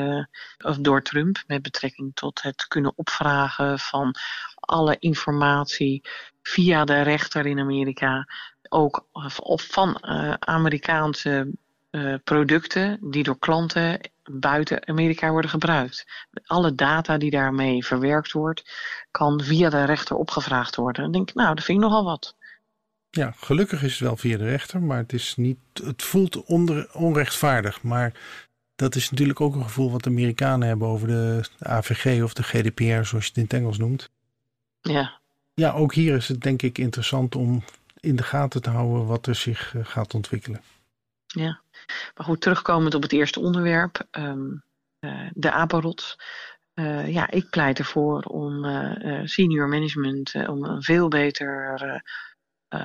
of 0.65 0.77
door 0.77 1.01
Trump 1.01 1.43
met 1.47 1.61
betrekking 1.61 2.15
tot 2.15 2.41
het 2.41 2.67
kunnen 2.67 2.93
opvragen 2.95 3.79
van 3.79 4.15
alle 4.55 4.95
informatie 4.99 6.01
via 6.41 6.85
de 6.85 7.01
rechter 7.01 7.45
in 7.45 7.59
Amerika, 7.59 8.27
ook 8.69 9.07
of 9.39 9.67
van 9.67 10.03
Amerikaanse 10.39 11.51
uh, 11.95 12.15
producten 12.23 12.97
die 13.01 13.23
door 13.23 13.39
klanten 13.39 13.99
buiten 14.23 14.87
Amerika 14.87 15.31
worden 15.31 15.49
gebruikt. 15.49 16.05
Alle 16.45 16.75
data 16.75 17.17
die 17.17 17.31
daarmee 17.31 17.85
verwerkt 17.85 18.31
wordt, 18.31 18.63
kan 19.11 19.41
via 19.41 19.69
de 19.69 19.83
rechter 19.83 20.15
opgevraagd 20.15 20.75
worden. 20.75 21.03
Dan 21.03 21.11
denk 21.11 21.29
ik, 21.29 21.35
nou, 21.35 21.55
dat 21.55 21.63
vind 21.63 21.77
ik 21.77 21.83
nogal 21.83 22.03
wat. 22.03 22.35
Ja, 23.09 23.33
gelukkig 23.37 23.83
is 23.83 23.91
het 23.91 23.99
wel 23.99 24.17
via 24.17 24.37
de 24.37 24.49
rechter, 24.49 24.81
maar 24.81 24.97
het, 24.97 25.13
is 25.13 25.35
niet, 25.35 25.57
het 25.83 26.03
voelt 26.03 26.43
onder, 26.43 26.89
onrechtvaardig. 26.93 27.81
Maar 27.81 28.13
dat 28.75 28.95
is 28.95 29.09
natuurlijk 29.09 29.41
ook 29.41 29.55
een 29.55 29.63
gevoel 29.63 29.91
wat 29.91 30.03
de 30.03 30.09
Amerikanen 30.09 30.67
hebben 30.67 30.87
over 30.87 31.07
de 31.07 31.43
AVG 31.59 32.23
of 32.23 32.33
de 32.33 32.43
GDPR, 32.43 32.83
zoals 32.83 33.09
je 33.09 33.29
het 33.29 33.37
in 33.37 33.43
het 33.43 33.53
Engels 33.53 33.77
noemt. 33.77 34.09
Ja. 34.81 35.21
Ja, 35.53 35.71
ook 35.71 35.93
hier 35.93 36.15
is 36.15 36.27
het 36.27 36.41
denk 36.41 36.61
ik 36.61 36.77
interessant 36.77 37.35
om 37.35 37.63
in 37.99 38.15
de 38.15 38.23
gaten 38.23 38.61
te 38.61 38.69
houden 38.69 39.05
wat 39.05 39.27
er 39.27 39.35
zich 39.35 39.75
eh, 39.75 39.85
gaat 39.85 40.13
ontwikkelen. 40.13 40.61
Ja. 41.33 41.61
Maar 42.15 42.25
goed, 42.25 42.41
terugkomend 42.41 42.93
op 42.93 43.01
het 43.01 43.11
eerste 43.11 43.39
onderwerp, 43.39 44.07
um, 44.11 44.63
uh, 44.99 45.29
de 45.33 45.51
apenrots. 45.51 46.17
Uh, 46.73 47.13
ja, 47.13 47.29
ik 47.29 47.49
pleit 47.49 47.79
ervoor 47.79 48.21
om 48.21 48.65
uh, 48.65 49.21
senior 49.23 49.67
management, 49.67 50.33
om 50.47 50.63
een 50.63 50.83
veel 50.83 51.07
beter 51.07 52.01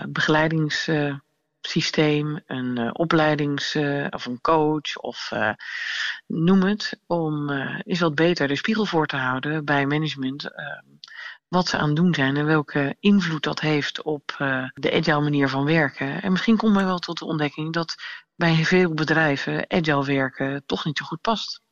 begeleidingssysteem, 0.09 2.41
een 2.47 2.95
opleidings- 2.95 3.77
of 4.11 4.27
een 4.27 4.41
coach 4.41 4.97
of 4.97 5.31
noem 6.27 6.63
het, 6.63 7.01
om 7.07 7.51
is 7.83 8.01
wat 8.01 8.15
beter 8.15 8.49
de 8.49 8.57
spiegel 8.57 8.85
voor 8.85 9.07
te 9.07 9.17
houden 9.17 9.65
bij 9.65 9.87
management 9.87 10.55
ehm, 10.55 10.98
wat 11.49 11.69
ze 11.69 11.77
aan 11.77 11.87
het 11.87 11.97
doen 11.97 12.15
zijn 12.15 12.37
en 12.37 12.45
welke 12.45 12.97
invloed 13.01 13.43
dat 13.43 13.61
heeft 13.61 14.03
op 14.03 14.37
uh, 14.41 14.69
de 14.75 14.93
agile 14.93 15.21
manier 15.21 15.49
van 15.49 15.65
werken. 15.65 16.23
En 16.23 16.33
misschien 16.33 16.57
komt 16.57 16.75
men 16.75 16.85
wel 16.85 16.99
tot 16.99 17.19
de 17.19 17.25
ontdekking 17.25 17.73
dat 17.73 17.95
bij 18.35 18.55
veel 18.55 18.95
bedrijven 18.95 19.71
agile 19.71 20.05
werken 20.05 20.63
toch 20.67 20.85
niet 20.85 20.99
zo 20.99 21.05
goed 21.05 21.21
past. 21.21 21.63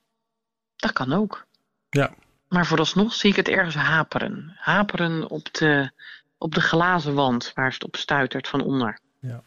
Dat 0.77 0.93
kan 0.93 1.13
ook. 1.13 1.47
Ja. 1.89 2.15
Maar 2.49 2.67
vooralsnog 2.67 3.15
zie 3.15 3.31
ik 3.31 3.37
het 3.37 3.49
ergens 3.49 3.75
haperen. 3.75 4.53
Haperen 4.57 5.31
op 5.31 5.55
de, 5.55 5.91
op 6.39 6.55
de 6.55 6.61
glazen 6.61 7.15
wand 7.15 7.53
waar 7.55 7.71
het 7.71 7.85
op 7.85 7.97
stuitert 7.97 8.49
van 8.49 8.63
onder. 8.63 9.01
Ja. 9.21 9.43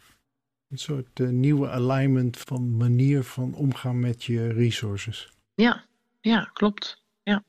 Een 0.68 0.78
soort 0.78 1.18
uh, 1.18 1.28
nieuwe 1.28 1.70
alignment 1.70 2.38
van 2.38 2.76
manier 2.76 3.22
van 3.24 3.54
omgaan 3.54 4.00
met 4.00 4.24
je 4.24 4.52
resources. 4.52 5.32
Ja, 5.54 5.84
ja 6.20 6.50
klopt. 6.52 7.02
Ja. 7.22 7.42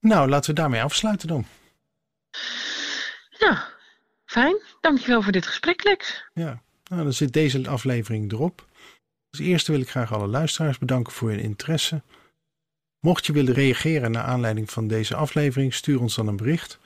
Nou, 0.00 0.28
laten 0.28 0.50
we 0.54 0.60
daarmee 0.60 0.82
afsluiten 0.82 1.28
dan. 1.28 1.44
Ja, 3.38 3.68
fijn. 4.24 4.56
Dankjewel 4.80 5.22
voor 5.22 5.32
dit 5.32 5.46
gesprek, 5.46 5.84
Lex. 5.84 6.24
Ja, 6.34 6.62
nou, 6.84 7.02
dan 7.02 7.12
zit 7.12 7.32
deze 7.32 7.68
aflevering 7.68 8.32
erop. 8.32 8.66
Als 9.30 9.40
eerste 9.40 9.72
wil 9.72 9.80
ik 9.80 9.90
graag 9.90 10.12
alle 10.12 10.26
luisteraars 10.26 10.78
bedanken 10.78 11.12
voor 11.12 11.28
hun 11.28 11.40
interesse. 11.40 12.02
Mocht 13.00 13.26
je 13.26 13.32
willen 13.32 13.54
reageren 13.54 14.10
naar 14.10 14.22
aanleiding 14.22 14.70
van 14.70 14.88
deze 14.88 15.14
aflevering, 15.14 15.74
stuur 15.74 16.00
ons 16.00 16.14
dan 16.14 16.26
een 16.26 16.36
bericht. 16.36 16.78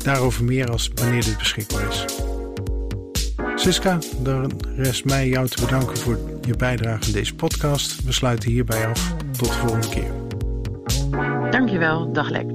Daarover 0.03 0.43
meer 0.43 0.71
als 0.71 0.91
wanneer 0.95 1.23
dit 1.23 1.37
beschikbaar 1.37 1.87
is. 1.89 2.05
Siska, 3.55 3.97
dan 4.19 4.51
rest 4.75 5.05
mij 5.05 5.27
jou 5.27 5.47
te 5.47 5.61
bedanken 5.61 5.97
voor 5.97 6.19
je 6.41 6.55
bijdrage 6.55 7.05
in 7.05 7.11
deze 7.11 7.35
podcast. 7.35 8.03
We 8.03 8.11
sluiten 8.11 8.49
hierbij 8.49 8.87
af. 8.87 9.13
Tot 9.37 9.47
de 9.47 9.53
volgende 9.53 9.89
keer. 9.89 10.11
Dankjewel. 11.51 12.11
Dag 12.11 12.29
Lex. 12.29 12.52